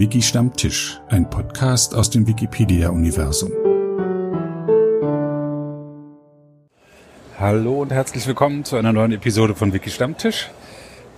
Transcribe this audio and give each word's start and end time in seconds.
Wiki 0.00 0.22
Stammtisch, 0.22 0.98
ein 1.10 1.28
Podcast 1.28 1.94
aus 1.94 2.08
dem 2.08 2.26
Wikipedia-Universum. 2.26 3.50
Hallo 7.38 7.82
und 7.82 7.92
herzlich 7.92 8.26
willkommen 8.26 8.64
zu 8.64 8.76
einer 8.76 8.94
neuen 8.94 9.12
Episode 9.12 9.54
von 9.54 9.74
Wiki 9.74 9.90
Stammtisch. 9.90 10.48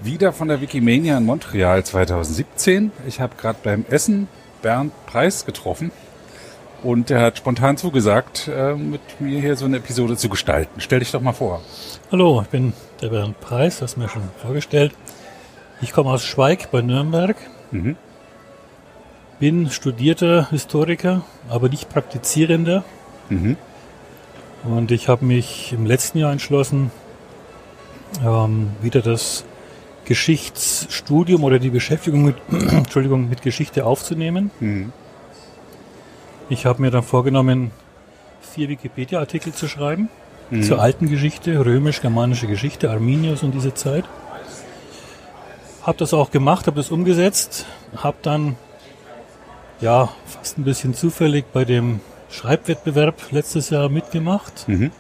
Wieder 0.02 0.32
von 0.32 0.48
der 0.48 0.60
Wikimania 0.60 1.16
in 1.16 1.26
Montreal 1.26 1.84
2017. 1.84 2.90
Ich 3.06 3.20
habe 3.20 3.36
gerade 3.36 3.60
beim 3.62 3.84
Essen 3.88 4.26
Bernd 4.62 4.92
Preis 5.06 5.46
getroffen 5.46 5.92
und 6.82 7.08
der 7.08 7.20
hat 7.20 7.38
spontan 7.38 7.76
zugesagt, 7.76 8.48
äh, 8.48 8.74
mit 8.74 9.20
mir 9.20 9.40
hier 9.40 9.54
so 9.54 9.64
eine 9.64 9.76
Episode 9.76 10.16
zu 10.16 10.28
gestalten. 10.28 10.80
Stell 10.80 10.98
dich 10.98 11.12
doch 11.12 11.20
mal 11.20 11.34
vor. 11.34 11.62
Hallo, 12.10 12.42
ich 12.42 12.48
bin 12.48 12.72
der 13.00 13.10
Bernd 13.10 13.38
Preis, 13.38 13.78
das 13.78 13.96
mir 13.96 14.08
schon 14.08 14.22
vorgestellt. 14.38 14.92
Ich 15.80 15.92
komme 15.92 16.10
aus 16.10 16.24
Schweig 16.24 16.72
bei 16.72 16.82
Nürnberg. 16.82 17.36
Mhm. 17.70 17.96
Bin 19.42 19.70
studierter 19.70 20.50
Historiker, 20.50 21.22
aber 21.48 21.68
nicht 21.68 21.88
praktizierender. 21.88 22.84
Mhm. 23.28 23.56
Und 24.62 24.92
ich 24.92 25.08
habe 25.08 25.24
mich 25.24 25.72
im 25.72 25.84
letzten 25.84 26.18
Jahr 26.18 26.30
entschlossen, 26.30 26.92
ähm, 28.24 28.70
wieder 28.82 29.00
das 29.00 29.44
Geschichtsstudium 30.04 31.42
oder 31.42 31.58
die 31.58 31.70
Beschäftigung 31.70 32.24
mit, 32.24 32.36
Entschuldigung, 32.52 33.28
mit 33.28 33.42
Geschichte 33.42 33.84
aufzunehmen. 33.84 34.52
Mhm. 34.60 34.92
Ich 36.48 36.64
habe 36.64 36.80
mir 36.80 36.92
dann 36.92 37.02
vorgenommen, 37.02 37.72
vier 38.42 38.68
Wikipedia-Artikel 38.68 39.52
zu 39.52 39.66
schreiben 39.66 40.08
mhm. 40.50 40.62
zur 40.62 40.80
alten 40.80 41.08
Geschichte, 41.08 41.66
römisch-germanische 41.66 42.46
Geschichte, 42.46 42.92
Arminius 42.92 43.42
und 43.42 43.56
diese 43.56 43.74
Zeit. 43.74 44.04
Habe 45.82 45.98
das 45.98 46.14
auch 46.14 46.30
gemacht, 46.30 46.68
habe 46.68 46.76
das 46.76 46.92
umgesetzt, 46.92 47.66
habe 47.96 48.18
dann 48.22 48.54
ja 49.82 50.08
fast 50.24 50.58
ein 50.58 50.64
bisschen 50.64 50.94
zufällig 50.94 51.44
bei 51.52 51.64
dem 51.64 52.00
Schreibwettbewerb 52.30 53.16
letztes 53.30 53.70
Jahr 53.70 53.88
mitgemacht. 53.88 54.66
Mhm. 54.68 54.90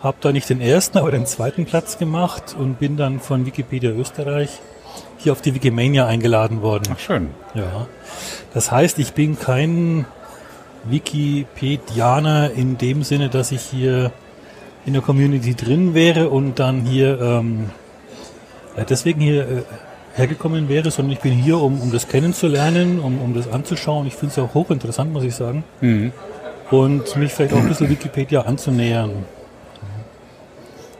Habe 0.00 0.16
da 0.20 0.32
nicht 0.32 0.50
den 0.50 0.60
ersten, 0.60 0.98
aber 0.98 1.12
den 1.12 1.26
zweiten 1.26 1.64
Platz 1.64 1.98
gemacht 1.98 2.56
und 2.58 2.80
bin 2.80 2.96
dann 2.96 3.20
von 3.20 3.46
Wikipedia 3.46 3.90
Österreich 3.90 4.60
hier 5.18 5.30
auf 5.30 5.40
die 5.40 5.54
Wikimania 5.54 6.06
eingeladen 6.06 6.60
worden. 6.62 6.92
Ach 6.92 6.98
schön. 6.98 7.28
Ja. 7.54 7.86
Das 8.52 8.72
heißt, 8.72 8.98
ich 8.98 9.12
bin 9.12 9.38
kein 9.38 10.06
Wikipedianer 10.84 12.50
in 12.50 12.78
dem 12.78 13.04
Sinne, 13.04 13.28
dass 13.28 13.52
ich 13.52 13.62
hier 13.62 14.10
in 14.84 14.94
der 14.94 15.02
Community 15.02 15.54
drin 15.54 15.94
wäre 15.94 16.28
und 16.30 16.58
dann 16.58 16.80
hier 16.80 17.20
ähm, 17.20 17.70
deswegen 18.88 19.20
hier 19.20 19.42
äh, 19.42 19.62
hergekommen 20.14 20.68
wäre, 20.68 20.90
sondern 20.90 21.12
ich 21.12 21.20
bin 21.20 21.32
hier, 21.32 21.58
um, 21.58 21.80
um 21.80 21.90
das 21.90 22.08
kennenzulernen, 22.08 23.00
um, 23.00 23.20
um 23.20 23.34
das 23.34 23.50
anzuschauen. 23.50 24.06
Ich 24.06 24.14
finde 24.14 24.32
es 24.32 24.38
auch 24.38 24.54
hochinteressant, 24.54 25.12
muss 25.12 25.24
ich 25.24 25.34
sagen. 25.34 25.64
Mhm. 25.80 26.12
Und 26.70 27.16
mich 27.16 27.32
vielleicht 27.32 27.54
auch 27.54 27.58
ein 27.58 27.68
bisschen 27.68 27.88
Wikipedia 27.88 28.42
anzunähern. 28.42 29.10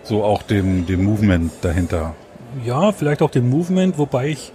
So 0.02 0.24
auch 0.24 0.42
dem, 0.42 0.86
dem 0.86 1.04
Movement 1.04 1.52
dahinter. 1.62 2.14
Ja, 2.64 2.92
vielleicht 2.92 3.22
auch 3.22 3.30
dem 3.30 3.48
Movement, 3.48 3.96
wobei 3.98 4.28
ich 4.28 4.52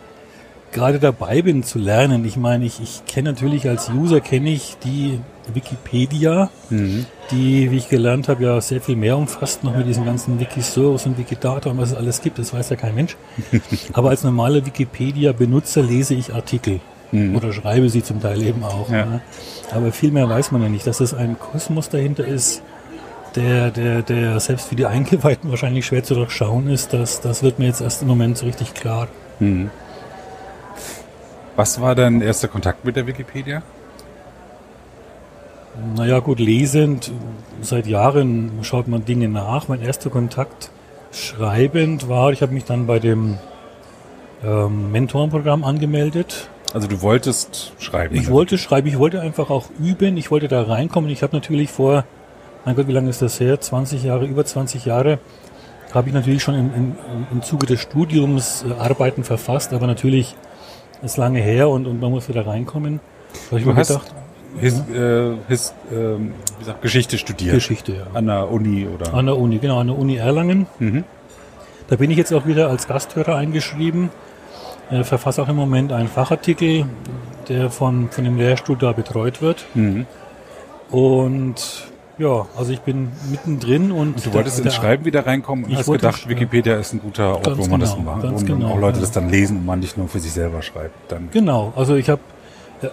gerade 0.72 1.00
dabei 1.00 1.41
bin 1.41 1.63
zu 1.63 1.80
lernen. 1.80 2.25
Ich 2.25 2.38
meine, 2.38 2.66
ich, 2.66 2.80
ich 2.81 3.05
kenne 3.05 3.31
natürlich 3.31 3.67
als 3.67 3.89
User 3.89 4.19
kenne 4.19 4.50
ich 4.50 4.78
die 4.83 5.19
Wikipedia, 5.56 6.50
mhm. 6.70 7.06
die, 7.31 7.72
wie 7.72 7.78
ich 7.78 7.90
gelernt 7.90 8.28
habe, 8.28 8.44
ja 8.44 8.62
sehr 8.62 8.81
viel 8.81 8.95
mehr 8.95 9.17
umfasst, 9.17 9.64
noch 9.64 9.76
mit 9.76 9.88
diesen 9.88 10.06
ganzen 10.06 10.40
Wikisource 10.40 11.06
und 11.06 11.17
Wikidata 11.17 11.70
und 11.70 11.78
was 11.78 11.92
es 11.92 11.98
alles 11.98 12.22
gibt. 12.22 12.40
Das 12.40 12.53
weiß 12.53 12.70
ja 12.70 12.76
kein 12.76 12.95
Mensch. 12.95 13.17
Aber 13.94 14.09
als 14.09 14.23
normaler 14.23 14.66
Wikipedia-Benutzer 14.66 15.81
lese 15.81 16.14
ich 16.14 16.34
Artikel. 16.34 16.80
Mhm. 17.12 17.36
Oder 17.36 17.53
schreibe 17.53 17.90
sie 17.90 18.03
zum 18.03 18.22
Teil 18.22 18.42
eben 18.42 18.64
auch. 18.64 18.90
Ja. 18.90 19.06
Ne? 19.06 19.22
Aber 19.72 19.92
viel 19.92 20.12
mehr 20.12 20.30
weiß 20.30 20.52
man 20.52 20.62
ja 20.62 20.69
nicht, 20.69 20.88
dass 20.88 21.00
es 21.00 21.13
ein 21.13 21.38
Kosmos 21.40 21.90
dahinter 21.90 22.25
ist, 22.25 22.62
der, 23.35 23.72
der, 23.72 24.02
der 24.02 24.40
selbst 24.40 24.69
für 24.69 24.75
die 24.75 24.85
Eingeweihten 24.85 25.50
wahrscheinlich 25.50 25.85
schwer 25.85 26.03
zu 26.03 26.16
durchschauen 26.16 26.69
ist. 26.69 26.94
Das, 26.94 27.22
das 27.22 27.44
wird 27.44 27.59
mir 27.59 27.66
jetzt 27.66 27.81
erst 27.81 28.02
im 28.02 28.08
Moment 28.08 28.38
so 28.38 28.46
richtig 28.46 28.74
klar. 28.74 29.08
Mhm. 29.40 29.69
Was 31.56 31.81
war 31.81 31.96
dein 31.96 32.22
erster 32.22 32.47
Kontakt 32.47 32.85
mit 32.85 32.96
der 32.96 33.08
Wikipedia? 33.08 33.64
Naja, 35.96 36.20
gut, 36.20 36.40
lesend, 36.40 37.12
seit 37.62 37.88
Jahren 37.88 38.52
schaut 38.64 38.88
man 38.88 39.06
Dinge 39.06 39.30
nach. 39.30 39.68
Mein 39.68 39.82
erster 39.82 40.10
Kontakt 40.10 40.72
schreibend 41.12 42.10
war, 42.10 42.32
ich 42.32 42.42
habe 42.42 42.54
mich 42.54 42.66
dann 42.66 42.88
bei 42.88 43.00
dem 43.00 43.38
ähm, 44.44 44.92
Mentorenprogramm 44.92 45.64
angemeldet. 45.64 46.50
Also 46.74 46.88
du 46.88 47.02
wolltest 47.02 47.74
schreiben? 47.80 48.16
Ich 48.16 48.30
wollte 48.30 48.58
schreiben, 48.58 48.88
ich 48.88 49.00
wollte 49.00 49.22
einfach 49.22 49.50
auch 49.50 49.66
üben, 49.80 50.18
ich 50.18 50.32
wollte 50.32 50.48
da 50.48 50.64
reinkommen. 50.64 51.10
Ich 51.10 51.24
habe 51.24 51.36
natürlich 51.36 51.72
vor, 51.72 52.04
mein 52.66 52.76
Gott, 52.76 52.88
wie 52.88 52.92
lange 52.92 53.09
ist 53.09 53.22
das 53.22 53.40
her? 53.40 53.59
20 53.59 54.04
Jahre, 54.04 54.26
über 54.26 54.44
20 54.46 54.86
Jahre, 54.86 55.20
habe 55.94 56.09
ich 56.09 56.14
natürlich 56.14 56.44
schon 56.44 56.56
im, 56.56 56.74
im, 56.76 56.96
im 57.32 57.42
Zuge 57.42 57.66
des 57.66 57.82
Studiums 57.82 58.66
äh, 58.68 58.74
Arbeiten 58.74 59.24
verfasst, 59.24 59.74
aber 59.74 59.88
natürlich 59.88 60.36
ist 61.02 61.18
lange 61.18 61.40
her 61.40 61.70
und, 61.70 61.88
und 61.88 62.02
man 62.02 62.12
muss 62.12 62.28
wieder 62.28 62.46
reinkommen. 62.46 63.00
Da 63.50 63.58
ich 63.58 63.64
du 63.64 63.76
hast 63.76 63.88
gedacht, 63.88 64.14
his, 64.59 64.80
äh, 64.90 65.34
his, 65.47 65.74
äh, 65.91 65.96
wie 65.96 66.59
gesagt, 66.59 66.81
Geschichte 66.81 67.18
studiert. 67.18 67.53
Geschichte, 67.53 67.94
ja. 67.94 68.08
An 68.13 68.28
der 68.28 68.52
Uni 68.52 68.88
oder? 68.88 69.13
An 69.13 69.25
der 69.25 69.38
Uni, 69.38 69.59
genau, 69.59 69.80
an 69.80 69.88
der 69.88 69.97
Uni 69.97 70.16
Erlangen. 70.16 70.68
Mhm. 70.80 71.03
Da 71.88 71.96
bin 71.96 72.12
ich 72.12 72.18
jetzt 72.18 72.34
auch 72.34 72.46
wieder 72.46 72.69
als 72.69 72.88
Gasthörer 72.88 73.35
eingeschrieben. 73.35 74.09
Äh, 74.90 75.03
verfasse 75.03 75.41
auch 75.41 75.50
im 75.50 75.56
Moment 75.56 75.91
einen 75.91 76.08
Fachartikel, 76.08 76.85
der 77.50 77.69
von, 77.69 78.09
von 78.09 78.24
dem 78.24 78.38
Lehrstuhl 78.38 78.78
da 78.78 78.91
betreut 78.91 79.41
wird. 79.41 79.66
Mhm. 79.74 80.06
Und 80.90 81.88
ja, 82.18 82.47
also 82.58 82.72
ich 82.72 82.81
bin 82.81 83.12
mittendrin 83.29 83.91
und. 83.91 84.16
und 84.16 84.25
du 84.25 84.34
wolltest 84.34 84.59
ins 84.59 84.74
Schreiben 84.74 85.06
wieder 85.06 85.25
reinkommen 85.25 85.66
und 85.66 85.75
hast 85.75 85.91
gedacht, 85.91 86.28
Wikipedia 86.28 86.78
ist 86.78 86.94
ein 86.94 87.00
guter 87.00 87.35
Ort, 87.35 87.58
wo 87.58 87.62
man 87.62 87.64
genau, 87.64 87.78
das 87.79 87.97
macht. 87.97 88.24
Und 88.24 88.46
genau, 88.46 88.69
auch 88.69 88.79
Leute 88.79 88.97
ja. 88.97 89.02
das 89.02 89.12
dann 89.12 89.29
lesen 89.29 89.58
und 89.58 89.66
man 89.66 89.79
nicht 89.79 89.97
nur 89.97 90.08
für 90.08 90.19
sich 90.19 90.31
selber 90.31 90.62
schreibt. 90.62 91.12
Dann 91.12 91.29
genau, 91.31 91.74
also 91.75 91.96
ich 91.96 92.09
habe, 92.09 92.22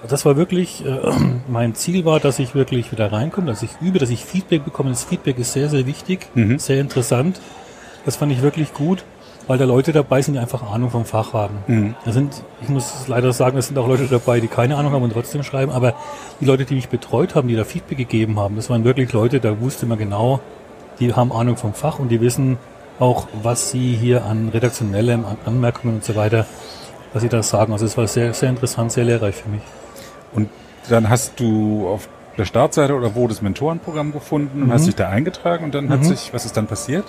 das 0.09 0.25
war 0.25 0.37
wirklich, 0.37 0.85
äh, 0.85 0.99
mein 1.49 1.75
Ziel 1.75 2.05
war, 2.05 2.21
dass 2.21 2.39
ich 2.39 2.55
wirklich 2.55 2.93
wieder 2.93 3.13
reinkomme, 3.13 3.49
dass 3.49 3.63
ich 3.63 3.71
übe, 3.81 3.99
dass 3.99 4.11
ich 4.11 4.25
Feedback 4.25 4.65
bekomme. 4.65 4.91
Das 4.91 5.05
Feedback 5.05 5.39
ist 5.39 5.53
sehr, 5.53 5.69
sehr 5.69 5.87
wichtig, 5.87 6.29
mhm. 6.35 6.59
sehr 6.59 6.81
interessant. 6.81 7.41
Das 8.05 8.17
fand 8.17 8.33
ich 8.33 8.43
wirklich 8.43 8.73
gut 8.75 9.05
weil 9.47 9.59
da 9.59 9.65
Leute 9.65 9.93
dabei 9.93 10.23
sind, 10.23 10.35
die 10.35 10.41
einfach 10.41 10.63
Ahnung 10.71 10.91
vom 10.91 11.05
Fach 11.05 11.33
haben. 11.33 11.57
Mhm. 11.67 11.95
Da 12.05 12.13
sind, 12.13 12.43
ich 12.63 12.69
muss 12.69 13.07
leider 13.09 13.33
sagen, 13.33 13.59
es 13.59 13.67
sind 13.67 13.79
auch 13.79 13.87
Leute 13.87 14.07
dabei, 14.07 14.41
die 14.41 14.49
keine 14.49 14.77
Ahnung 14.77 14.93
haben 14.93 15.03
und 15.03 15.13
trotzdem 15.13 15.43
schreiben, 15.43 15.73
aber 15.73 15.95
die 16.41 16.45
Leute, 16.45 16.65
die 16.65 16.75
mich 16.75 16.89
betreut 16.89 17.35
haben, 17.35 17.49
die 17.49 17.57
da 17.57 17.65
Feedback 17.65 17.99
gegeben 17.99 18.39
haben, 18.39 18.57
das 18.57 18.71
waren 18.71 18.85
wirklich 18.85 19.13
Leute, 19.13 19.41
da 19.41 19.61
wusste 19.61 19.87
man 19.87 19.99
genau, 19.99 20.41
die 21.01 21.13
haben 21.13 21.33
Ahnung 21.33 21.57
vom 21.57 21.75
Fach 21.75 21.99
und 21.99 22.09
die 22.09 22.21
wissen 22.21 22.59
auch, 22.99 23.27
was 23.43 23.71
sie 23.71 23.97
hier 23.97 24.25
an 24.25 24.49
redaktionellen 24.49 25.25
Anmerkungen 25.45 25.97
und 25.97 26.05
so 26.05 26.15
weiter, 26.15 26.47
was 27.15 27.23
sie 27.23 27.31
da 27.31 27.43
sagen. 27.43 27.73
Also 27.73 27.87
es 27.87 27.97
war 27.97 28.07
sehr, 28.07 28.35
sehr 28.35 28.51
interessant, 28.51 28.93
sehr 28.93 29.05
lehrreich 29.05 29.37
für 29.37 29.49
mich. 29.49 29.63
Und 30.35 30.51
dann 30.91 31.09
hast 31.09 31.41
du 31.41 31.89
auf 31.89 32.09
der 32.37 32.45
Startseite 32.45 32.95
oder 32.95 33.15
wo 33.15 33.27
das 33.29 33.41
Mentorenprogramm 33.41 34.13
gefunden 34.13 34.61
und 34.61 34.69
mhm. 34.69 34.73
hast 34.73 34.87
dich 34.87 34.97
da 34.97 35.09
eingetragen 35.09 35.65
und 35.65 35.75
dann 35.75 35.87
mhm. 35.87 35.91
hat 35.91 36.05
sich, 36.05 36.35
was 36.35 36.45
ist 36.45 36.57
dann 36.57 36.67
passiert? 36.67 37.05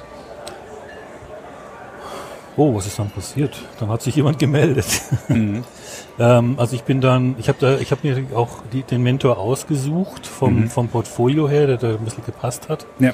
oh, 2.58 2.76
was 2.76 2.88
ist 2.88 2.98
dann 3.00 3.10
passiert? 3.10 3.56
Dann 3.80 3.90
hat 3.90 4.02
sich 4.02 4.16
jemand 4.16 4.40
gemeldet. 4.40 4.86
Mhm. 5.28 5.64
ähm, 6.20 6.56
also 6.58 6.76
ich 6.76 6.84
bin 6.84 7.02
dann, 7.02 7.36
ich 7.40 7.50
habe 7.50 7.58
da, 7.60 7.78
ich 7.78 7.92
habe 7.92 8.08
mir 8.08 8.38
auch 8.38 8.60
die, 8.72 8.84
den 8.84 9.02
Mentor 9.02 9.40
ausgesucht 9.40 10.28
vom, 10.28 10.62
mhm. 10.62 10.70
vom 10.70 10.88
Portfolio 10.88 11.50
her, 11.50 11.68
der 11.68 11.78
da 11.78 11.90
ein 11.90 12.06
bisschen 12.06 12.24
gepasst 12.24 12.70
hat. 12.70 12.86
Ja. 13.00 13.12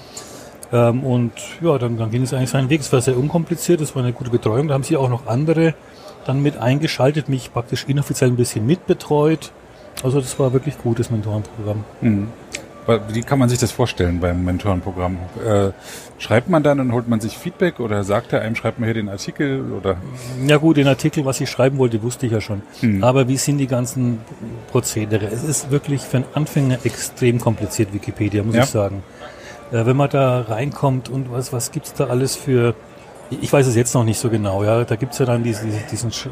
Ähm, 0.73 1.03
und 1.03 1.31
ja, 1.61 1.77
dann, 1.77 1.97
dann 1.97 2.11
ging 2.11 2.23
es 2.23 2.33
eigentlich 2.33 2.49
seinen 2.49 2.69
Weg. 2.69 2.81
Es 2.81 2.91
war 2.91 3.01
sehr 3.01 3.17
unkompliziert, 3.17 3.81
es 3.81 3.95
war 3.95 4.03
eine 4.03 4.13
gute 4.13 4.29
Betreuung. 4.29 4.67
Da 4.67 4.73
haben 4.73 4.83
sie 4.83 4.97
auch 4.97 5.09
noch 5.09 5.25
andere 5.25 5.73
dann 6.25 6.41
mit 6.41 6.57
eingeschaltet, 6.57 7.29
mich 7.29 7.51
praktisch 7.53 7.85
inoffiziell 7.87 8.29
ein 8.29 8.35
bisschen 8.35 8.65
mitbetreut. 8.65 9.51
Also 10.03 10.19
das 10.19 10.39
war 10.39 10.53
wirklich 10.53 10.77
gutes 10.77 11.11
Mentorenprogramm. 11.11 11.83
Mhm. 12.01 12.27
Wie 13.09 13.21
kann 13.21 13.37
man 13.37 13.47
sich 13.47 13.59
das 13.59 13.71
vorstellen 13.71 14.19
beim 14.19 14.43
Mentorenprogramm? 14.43 15.17
Äh, 15.45 15.69
schreibt 16.17 16.49
man 16.49 16.63
dann 16.63 16.79
und 16.79 16.91
holt 16.91 17.07
man 17.07 17.19
sich 17.19 17.37
Feedback 17.37 17.79
oder 17.79 18.03
sagt 18.03 18.33
er 18.33 18.41
einem, 18.41 18.55
schreibt 18.55 18.79
man 18.79 18.87
hier 18.87 18.95
den 18.95 19.07
Artikel 19.07 19.71
oder? 19.71 19.97
Ja 20.45 20.57
gut, 20.57 20.77
den 20.77 20.87
Artikel, 20.87 21.23
was 21.23 21.39
ich 21.41 21.49
schreiben 21.49 21.77
wollte, 21.77 22.01
wusste 22.01 22.25
ich 22.25 22.31
ja 22.31 22.41
schon. 22.41 22.63
Hm. 22.79 23.03
Aber 23.03 23.27
wie 23.27 23.37
sind 23.37 23.59
die 23.59 23.67
ganzen 23.67 24.19
Prozedere? 24.71 25.27
Es 25.27 25.43
ist 25.43 25.69
wirklich 25.69 26.01
für 26.01 26.17
einen 26.17 26.25
Anfänger 26.33 26.79
extrem 26.83 27.39
kompliziert, 27.39 27.93
Wikipedia, 27.93 28.41
muss 28.43 28.55
ja. 28.55 28.63
ich 28.63 28.69
sagen. 28.69 29.03
Äh, 29.71 29.85
wenn 29.85 29.95
man 29.95 30.09
da 30.09 30.41
reinkommt 30.41 31.07
und 31.07 31.31
was, 31.31 31.53
was 31.53 31.71
gibt's 31.71 31.93
da 31.93 32.07
alles 32.07 32.35
für, 32.35 32.73
ich 33.39 33.51
weiß 33.51 33.67
es 33.67 33.75
jetzt 33.75 33.93
noch 33.93 34.03
nicht 34.03 34.19
so 34.19 34.29
genau, 34.29 34.63
ja, 34.63 34.83
da 34.83 34.95
gibt's 34.95 35.19
ja 35.19 35.25
dann 35.25 35.43
diese, 35.43 35.65
diesen 35.91 36.11
Sch 36.11 36.27
äh, 36.27 36.29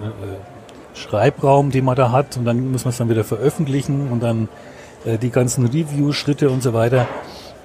Schreibraum, 0.93 1.71
den 1.71 1.85
man 1.85 1.95
da 1.95 2.11
hat 2.11 2.35
und 2.35 2.45
dann 2.45 2.71
muss 2.71 2.83
man 2.83 2.89
es 2.89 2.97
dann 2.97 3.09
wieder 3.09 3.23
veröffentlichen 3.23 4.09
und 4.11 4.21
dann 4.21 4.49
äh, 5.05 5.17
die 5.17 5.29
ganzen 5.29 5.65
Review-Schritte 5.65 6.49
und 6.49 6.61
so 6.61 6.73
weiter. 6.73 7.07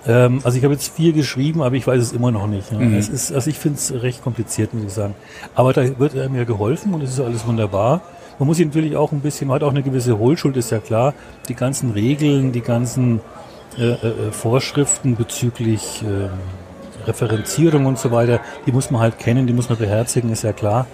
Ähm, 0.06 0.40
also 0.44 0.58
ich 0.58 0.64
habe 0.64 0.74
jetzt 0.74 0.94
viel 0.94 1.12
geschrieben, 1.12 1.62
aber 1.62 1.74
ich 1.74 1.86
weiß 1.86 2.00
es 2.00 2.12
immer 2.12 2.30
noch 2.30 2.46
nicht. 2.46 2.70
Ja. 2.70 2.78
Mhm. 2.78 2.94
Es 2.94 3.08
ist, 3.08 3.32
also 3.32 3.50
ich 3.50 3.58
finde 3.58 3.78
es 3.78 4.02
recht 4.02 4.22
kompliziert, 4.22 4.74
muss 4.74 4.84
ich 4.84 4.92
sagen. 4.92 5.14
Aber 5.54 5.72
da 5.72 5.98
wird 5.98 6.30
mir 6.30 6.44
geholfen 6.44 6.94
und 6.94 7.02
es 7.02 7.10
ist 7.10 7.20
alles 7.20 7.46
wunderbar. 7.46 8.02
Man 8.38 8.46
muss 8.46 8.56
sich 8.56 8.66
natürlich 8.66 8.96
auch 8.96 9.12
ein 9.12 9.20
bisschen, 9.20 9.48
man 9.48 9.56
hat 9.56 9.62
auch 9.62 9.70
eine 9.70 9.82
gewisse 9.82 10.18
Hohlschuld, 10.18 10.56
ist 10.56 10.70
ja 10.70 10.78
klar. 10.78 11.14
Die 11.48 11.54
ganzen 11.54 11.92
Regeln, 11.92 12.52
die 12.52 12.60
ganzen 12.60 13.20
äh, 13.78 13.92
äh, 13.92 14.32
Vorschriften 14.32 15.16
bezüglich 15.16 16.02
äh, 16.02 16.28
Referenzierung 17.06 17.86
und 17.86 17.98
so 17.98 18.10
weiter, 18.10 18.40
die 18.66 18.72
muss 18.72 18.90
man 18.90 19.00
halt 19.00 19.18
kennen, 19.18 19.46
die 19.46 19.52
muss 19.52 19.68
man 19.68 19.78
beherzigen, 19.78 20.30
ist 20.30 20.42
ja 20.42 20.52
klar. 20.52 20.86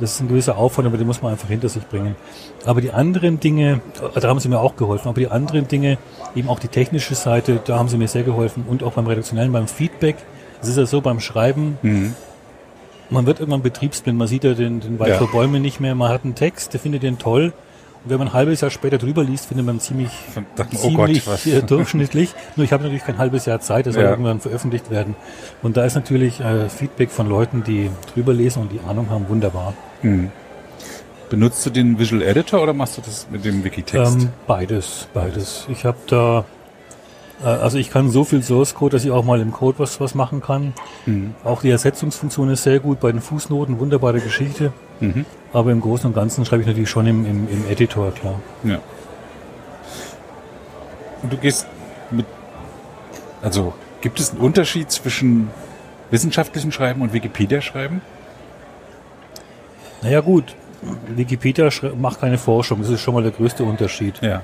Das 0.00 0.14
ist 0.14 0.20
ein 0.20 0.28
gewisser 0.28 0.56
Aufwand, 0.56 0.86
aber 0.88 0.96
den 0.96 1.06
muss 1.06 1.22
man 1.22 1.32
einfach 1.32 1.48
hinter 1.48 1.68
sich 1.68 1.86
bringen. 1.86 2.16
Aber 2.64 2.80
die 2.80 2.92
anderen 2.92 3.40
Dinge, 3.40 3.80
da 4.14 4.28
haben 4.28 4.40
sie 4.40 4.48
mir 4.48 4.58
auch 4.58 4.76
geholfen, 4.76 5.08
aber 5.08 5.20
die 5.20 5.28
anderen 5.28 5.68
Dinge, 5.68 5.98
eben 6.34 6.48
auch 6.48 6.58
die 6.58 6.68
technische 6.68 7.14
Seite, 7.14 7.60
da 7.64 7.78
haben 7.78 7.88
sie 7.88 7.98
mir 7.98 8.08
sehr 8.08 8.22
geholfen 8.22 8.64
und 8.68 8.82
auch 8.82 8.94
beim 8.94 9.06
redaktionellen, 9.06 9.52
beim 9.52 9.68
Feedback. 9.68 10.16
Es 10.62 10.68
ist 10.68 10.78
ja 10.78 10.86
so 10.86 11.00
beim 11.00 11.20
Schreiben, 11.20 11.78
mhm. 11.82 12.14
man 13.10 13.26
wird 13.26 13.40
irgendwann 13.40 13.62
betriebsblind, 13.62 14.18
man 14.18 14.28
sieht 14.28 14.44
ja 14.44 14.54
den, 14.54 14.80
den 14.80 14.98
Wald 14.98 15.10
ja. 15.10 15.18
vor 15.18 15.30
Bäumen 15.30 15.60
nicht 15.60 15.80
mehr, 15.80 15.94
man 15.94 16.08
hat 16.08 16.24
einen 16.24 16.34
Text, 16.34 16.72
der 16.72 16.80
findet 16.80 17.02
den 17.02 17.18
toll 17.18 17.52
und 18.04 18.10
wenn 18.10 18.18
man 18.18 18.28
ein 18.28 18.32
halbes 18.32 18.60
Jahr 18.60 18.70
später 18.70 18.98
drüber 18.98 19.22
liest, 19.22 19.46
findet 19.46 19.66
man 19.66 19.80
ziemlich, 19.80 20.10
Verdammt, 20.10 20.78
ziemlich 20.78 21.26
oh 21.26 21.30
Gott, 21.30 21.70
durchschnittlich. 21.70 22.34
Nur 22.56 22.64
ich 22.64 22.72
habe 22.72 22.82
natürlich 22.82 23.04
kein 23.04 23.18
halbes 23.18 23.46
Jahr 23.46 23.60
Zeit, 23.60 23.86
das 23.86 23.94
soll 23.94 24.04
ja. 24.04 24.10
irgendwann 24.10 24.40
veröffentlicht 24.40 24.90
werden. 24.90 25.14
Und 25.62 25.76
da 25.76 25.84
ist 25.84 25.94
natürlich 25.94 26.40
äh, 26.40 26.68
Feedback 26.68 27.10
von 27.10 27.28
Leuten, 27.28 27.62
die 27.62 27.90
drüber 28.12 28.32
lesen 28.32 28.62
und 28.62 28.72
die 28.72 28.80
Ahnung 28.80 29.10
haben, 29.10 29.28
wunderbar. 29.28 29.74
Mhm. 30.02 30.30
Benutzt 31.30 31.64
du 31.64 31.70
den 31.70 31.98
Visual 31.98 32.22
Editor 32.22 32.62
oder 32.62 32.74
machst 32.74 32.98
du 32.98 33.02
das 33.02 33.26
mit 33.30 33.44
dem 33.44 33.64
Wikitext? 33.64 34.20
Ähm, 34.20 34.28
beides, 34.46 35.08
beides. 35.14 35.66
Ich 35.70 35.84
habe 35.84 35.96
da 36.06 36.40
äh, 36.40 36.42
also 37.42 37.78
ich 37.78 37.90
kann 37.90 38.10
so 38.10 38.24
viel 38.24 38.42
Source 38.42 38.74
Code, 38.74 38.96
dass 38.96 39.04
ich 39.04 39.10
auch 39.10 39.24
mal 39.24 39.40
im 39.40 39.52
Code 39.52 39.78
was, 39.78 40.00
was 40.00 40.14
machen 40.14 40.40
kann. 40.40 40.74
Mhm. 41.06 41.34
Auch 41.44 41.62
die 41.62 41.70
Ersetzungsfunktion 41.70 42.50
ist 42.50 42.62
sehr 42.62 42.78
gut 42.78 43.00
bei 43.00 43.10
den 43.10 43.20
Fußnoten, 43.20 43.78
wunderbare 43.78 44.20
Geschichte. 44.20 44.72
Mhm. 45.00 45.24
Aber 45.52 45.72
im 45.72 45.80
Großen 45.80 46.06
und 46.06 46.14
Ganzen 46.14 46.44
schreibe 46.44 46.62
ich 46.62 46.68
natürlich 46.68 46.90
schon 46.90 47.06
im, 47.06 47.26
im, 47.26 47.48
im 47.48 47.68
Editor, 47.68 48.12
klar. 48.12 48.40
Ja. 48.64 48.78
Und 51.22 51.32
du 51.32 51.36
gehst 51.36 51.66
mit, 52.10 52.26
also 53.42 53.74
gibt 54.00 54.20
es 54.20 54.30
einen 54.30 54.40
Unterschied 54.40 54.90
zwischen 54.90 55.50
wissenschaftlichem 56.10 56.72
Schreiben 56.72 57.02
und 57.02 57.12
Wikipedia-Schreiben? 57.12 58.02
Naja 60.02 60.20
gut, 60.20 60.56
Wikipedia 61.14 61.68
macht 61.96 62.20
keine 62.20 62.38
Forschung, 62.38 62.80
das 62.80 62.90
ist 62.90 63.00
schon 63.00 63.14
mal 63.14 63.22
der 63.22 63.32
größte 63.32 63.62
Unterschied. 63.64 64.20
Ja. 64.20 64.42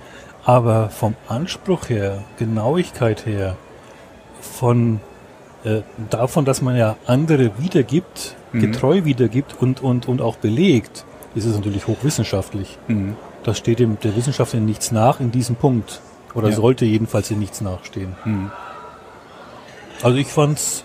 Aber 0.49 0.89
vom 0.89 1.15
Anspruch 1.29 1.91
her, 1.91 2.25
Genauigkeit 2.39 3.27
her, 3.27 3.59
von 4.41 4.99
äh, 5.63 5.83
davon, 6.09 6.47
dass 6.47 6.63
man 6.63 6.75
ja 6.75 6.97
andere 7.05 7.51
wiedergibt, 7.59 8.35
mhm. 8.53 8.61
getreu 8.61 9.05
wiedergibt 9.05 9.57
und, 9.61 9.83
und, 9.83 10.09
und 10.09 10.23
auch 10.23 10.37
belegt, 10.37 11.05
ist 11.35 11.45
es 11.45 11.55
natürlich 11.55 11.87
hochwissenschaftlich. 11.87 12.79
Mhm. 12.89 13.15
Das 13.45 13.59
steht 13.59 13.79
dem, 13.79 14.01
der 14.01 14.17
Wissenschaft 14.17 14.55
in 14.55 14.65
nichts 14.65 14.91
nach 14.91 15.21
in 15.21 15.33
diesem 15.33 15.55
Punkt. 15.55 16.01
Oder 16.33 16.49
ja. 16.49 16.57
sollte 16.57 16.87
jedenfalls 16.87 17.31
in 17.31 17.41
nichts 17.41 17.61
nachstehen. 17.61 18.17
Mhm. 18.25 18.51
Also 20.03 20.17
ich 20.17 20.29
fand's, 20.29 20.83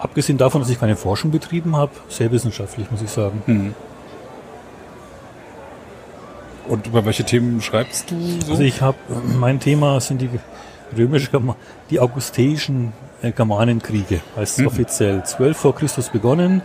abgesehen 0.00 0.38
davon, 0.38 0.60
dass 0.60 0.70
ich 0.70 0.80
keine 0.80 0.96
Forschung 0.96 1.30
betrieben 1.30 1.76
habe, 1.76 1.92
sehr 2.08 2.32
wissenschaftlich, 2.32 2.90
muss 2.90 3.02
ich 3.02 3.10
sagen. 3.10 3.44
Und 6.68 6.86
über 6.86 7.04
welche 7.04 7.24
Themen 7.24 7.60
schreibst 7.60 8.10
du 8.10 8.20
so? 8.44 8.52
Also 8.52 8.62
ich 8.62 8.82
habe, 8.82 8.98
mein 9.38 9.58
Thema 9.58 10.00
sind 10.00 10.20
die 10.20 10.28
römische, 10.96 11.30
die 11.90 12.00
augusteischen 12.00 12.92
äh, 13.22 13.32
Germanenkriege, 13.32 14.20
heißt 14.36 14.58
es 14.58 14.58
mhm. 14.58 14.66
offiziell. 14.66 15.24
12 15.24 15.56
vor 15.56 15.74
Christus 15.74 16.10
begonnen, 16.10 16.62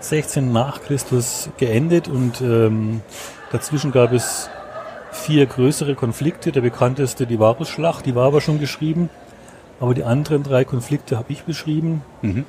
16 0.00 0.52
nach 0.52 0.82
Christus 0.82 1.48
geendet 1.56 2.08
und 2.08 2.40
ähm, 2.40 3.00
dazwischen 3.52 3.92
gab 3.92 4.12
es 4.12 4.50
vier 5.12 5.46
größere 5.46 5.94
Konflikte. 5.94 6.52
Der 6.52 6.60
bekannteste 6.60 7.26
die 7.26 7.38
Varusschlacht, 7.38 8.04
die 8.06 8.14
war 8.14 8.26
aber 8.26 8.40
schon 8.40 8.58
geschrieben. 8.58 9.08
Aber 9.80 9.94
die 9.94 10.04
anderen 10.04 10.42
drei 10.42 10.64
Konflikte 10.64 11.16
habe 11.16 11.32
ich 11.32 11.44
beschrieben. 11.44 12.02
Mhm. 12.22 12.44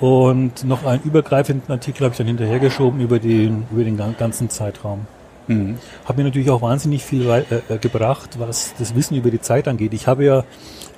Und 0.00 0.64
noch 0.64 0.84
einen 0.84 1.02
übergreifenden 1.02 1.70
Artikel 1.70 2.04
habe 2.04 2.12
ich 2.12 2.18
dann 2.18 2.26
hinterhergeschoben 2.26 3.00
über 3.00 3.18
den, 3.18 3.66
über 3.70 3.84
den 3.84 3.96
ganzen 3.96 4.48
Zeitraum. 4.48 5.06
Mhm. 5.48 5.78
Hat 6.04 6.16
mir 6.16 6.24
natürlich 6.24 6.50
auch 6.50 6.62
wahnsinnig 6.62 7.04
viel 7.04 7.28
äh, 7.28 7.42
äh, 7.68 7.78
gebracht, 7.78 8.38
was 8.38 8.74
das 8.78 8.94
Wissen 8.94 9.16
über 9.16 9.30
die 9.30 9.40
Zeit 9.40 9.66
angeht. 9.66 9.92
Ich 9.94 10.06
habe 10.06 10.24
ja 10.24 10.44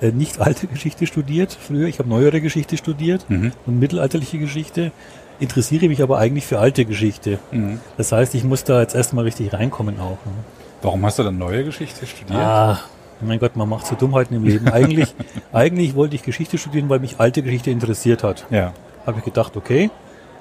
äh, 0.01 0.11
nicht 0.11 0.39
alte 0.39 0.67
Geschichte 0.73 1.07
studiert 1.07 1.57
früher, 1.59 1.87
ich 1.87 1.99
habe 1.99 2.09
neuere 2.09 2.41
Geschichte 2.41 2.77
studiert 2.77 3.25
mhm. 3.29 3.51
und 3.65 3.79
mittelalterliche 3.79 4.37
Geschichte, 4.37 4.91
interessiere 5.39 5.87
mich 5.87 6.03
aber 6.03 6.19
eigentlich 6.19 6.45
für 6.45 6.59
alte 6.59 6.85
Geschichte. 6.85 7.39
Mhm. 7.51 7.79
Das 7.97 8.11
heißt, 8.11 8.35
ich 8.35 8.43
muss 8.43 8.63
da 8.63 8.81
jetzt 8.81 8.95
erstmal 8.95 9.23
richtig 9.23 9.53
reinkommen 9.53 9.99
auch. 9.99 10.19
Ne? 10.25 10.33
Warum 10.81 11.05
hast 11.05 11.19
du 11.19 11.23
dann 11.23 11.37
neue 11.37 11.63
Geschichte 11.63 12.05
studiert? 12.05 12.39
Ah, 12.39 12.79
mein 13.21 13.39
Gott, 13.39 13.55
man 13.55 13.69
macht 13.69 13.85
so 13.85 13.95
Dummheiten 13.95 14.35
im 14.35 14.43
Leben. 14.43 14.67
Eigentlich, 14.67 15.13
eigentlich 15.53 15.95
wollte 15.95 16.15
ich 16.15 16.23
Geschichte 16.23 16.57
studieren, 16.57 16.89
weil 16.89 16.99
mich 16.99 17.19
alte 17.19 17.43
Geschichte 17.43 17.71
interessiert 17.71 18.23
hat. 18.23 18.45
Ja. 18.49 18.73
Habe 19.05 19.19
ich 19.19 19.25
gedacht, 19.25 19.55
okay, 19.57 19.89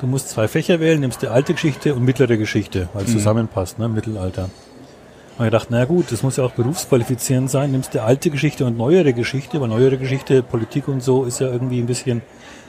Du 0.01 0.07
musst 0.07 0.31
zwei 0.31 0.49
Fächer 0.49 0.81
wählen, 0.81 0.99
nimmst 0.99 1.21
die 1.21 1.29
alte 1.29 1.53
Geschichte 1.53 1.95
und 1.95 2.05
mittlere 2.05 2.39
Geschichte, 2.39 2.89
weil 2.95 3.05
es 3.05 3.11
mhm. 3.11 3.19
zusammenpasst, 3.19 3.79
ne, 3.79 3.87
Mittelalter. 3.89 4.49
Und 5.37 5.45
ich 5.45 5.53
dachte, 5.53 5.69
na 5.71 5.85
gut, 5.85 6.11
das 6.11 6.23
muss 6.23 6.37
ja 6.37 6.45
auch 6.45 6.53
berufsqualifizierend 6.53 7.51
sein, 7.51 7.73
nimmst 7.73 7.93
die 7.93 8.01
alte 8.01 8.31
Geschichte 8.31 8.65
und 8.65 8.79
neuere 8.79 9.13
Geschichte, 9.13 9.61
weil 9.61 9.69
neuere 9.69 9.99
Geschichte, 9.99 10.43
Politik 10.43 10.89
und 10.89 11.03
so 11.03 11.25
ist 11.25 11.41
ja 11.41 11.49
irgendwie 11.49 11.81
ein 11.81 11.87
bisschen 11.87 12.23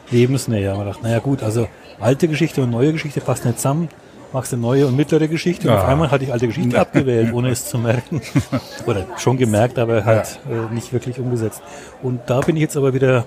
lebensnäher. 0.10 0.76
Und 0.76 0.82
ich 0.82 0.94
dachte, 0.94 1.04
naja 1.04 1.20
gut, 1.20 1.42
also 1.42 1.68
alte 2.00 2.28
Geschichte 2.28 2.64
und 2.64 2.70
neue 2.70 2.92
Geschichte 2.92 3.22
passen 3.22 3.48
nicht 3.48 3.60
zusammen, 3.60 3.88
machst 4.34 4.52
du 4.52 4.58
neue 4.58 4.88
und 4.88 4.98
mittlere 4.98 5.28
Geschichte 5.30 5.68
ja. 5.68 5.74
und 5.74 5.80
auf 5.80 5.88
einmal 5.88 6.12
hatte 6.12 6.26
ich 6.26 6.34
alte 6.34 6.48
Geschichte 6.48 6.80
abgewählt, 6.80 7.34
ohne 7.34 7.50
es 7.50 7.66
zu 7.66 7.78
merken. 7.78 8.22
Oder 8.86 9.06
schon 9.18 9.38
gemerkt, 9.38 9.80
aber 9.80 10.04
halt 10.04 10.40
ja. 10.50 10.66
äh, 10.66 10.74
nicht 10.74 10.92
wirklich 10.92 11.20
umgesetzt. 11.20 11.62
Und 12.02 12.22
da 12.28 12.42
bin 12.42 12.58
ich 12.58 12.62
jetzt 12.62 12.76
aber 12.76 12.94
wieder 12.94 13.26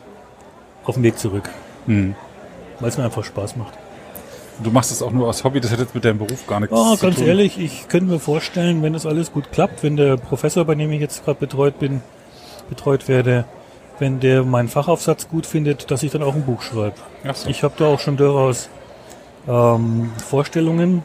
auf 0.84 0.94
dem 0.94 1.04
Weg 1.04 1.18
zurück. 1.18 1.48
Mhm. 1.86 2.14
Weil 2.80 2.88
es 2.88 2.98
mir 2.98 3.04
einfach 3.04 3.24
Spaß 3.24 3.56
macht. 3.56 3.78
Du 4.62 4.70
machst 4.70 4.92
es 4.92 5.02
auch 5.02 5.10
nur 5.10 5.28
aus 5.28 5.42
Hobby, 5.42 5.60
das 5.60 5.72
hat 5.72 5.80
jetzt 5.80 5.94
mit 5.94 6.04
deinem 6.04 6.18
Beruf 6.18 6.46
gar 6.46 6.60
nichts 6.60 6.74
oh, 6.76 6.94
zu 6.94 7.00
tun. 7.00 7.10
Ganz 7.10 7.20
ehrlich, 7.20 7.58
ich 7.58 7.88
könnte 7.88 8.12
mir 8.12 8.20
vorstellen, 8.20 8.82
wenn 8.82 8.92
das 8.92 9.04
alles 9.04 9.32
gut 9.32 9.50
klappt, 9.50 9.82
wenn 9.82 9.96
der 9.96 10.16
Professor, 10.16 10.64
bei 10.64 10.74
dem 10.74 10.92
ich 10.92 11.00
jetzt 11.00 11.24
gerade 11.24 11.40
betreut 11.40 11.78
bin, 11.78 12.02
betreut 12.68 13.08
werde, 13.08 13.44
wenn 13.98 14.20
der 14.20 14.44
meinen 14.44 14.68
Fachaufsatz 14.68 15.28
gut 15.28 15.46
findet, 15.46 15.90
dass 15.90 16.02
ich 16.02 16.12
dann 16.12 16.22
auch 16.22 16.34
ein 16.34 16.44
Buch 16.44 16.62
schreibe. 16.62 16.94
So. 17.32 17.48
Ich 17.48 17.62
habe 17.62 17.74
da 17.76 17.86
auch 17.86 18.00
schon 18.00 18.16
durchaus 18.16 18.68
ähm, 19.48 20.12
Vorstellungen, 20.24 21.02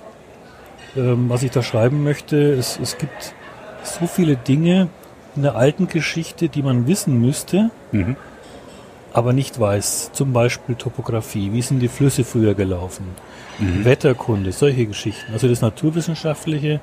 ähm, 0.95 1.30
was 1.30 1.44
ich 1.44 1.52
da 1.52 1.64
schreiben 1.64 2.04
möchte. 2.04 2.54
Es, 2.54 2.80
es 2.81 2.97
gibt 2.97 3.33
so 3.83 4.06
viele 4.06 4.35
Dinge 4.35 4.90
in 5.35 5.42
der 5.44 5.56
alten 5.56 5.88
Geschichte, 5.88 6.50
die 6.50 6.62
man 6.62 6.88
wissen 6.88 7.19
müsste. 7.19 7.71
Mhm 7.92 8.16
aber 9.14 9.33
nicht 9.33 9.59
weiß, 9.59 10.12
zum 10.14 10.33
Beispiel 10.33 10.76
Topografie, 10.76 11.52
wie 11.54 11.62
sind 11.62 11.80
die 11.80 11.88
Flüsse 11.88 12.23
früher 12.23 12.54
gelaufen, 12.54 13.06
mhm. 13.59 13.85
Wetterkunde, 13.85 14.51
solche 14.51 14.85
Geschichten, 14.85 15.33
also 15.33 15.47
das 15.47 15.61
Naturwissenschaftliche, 15.61 16.80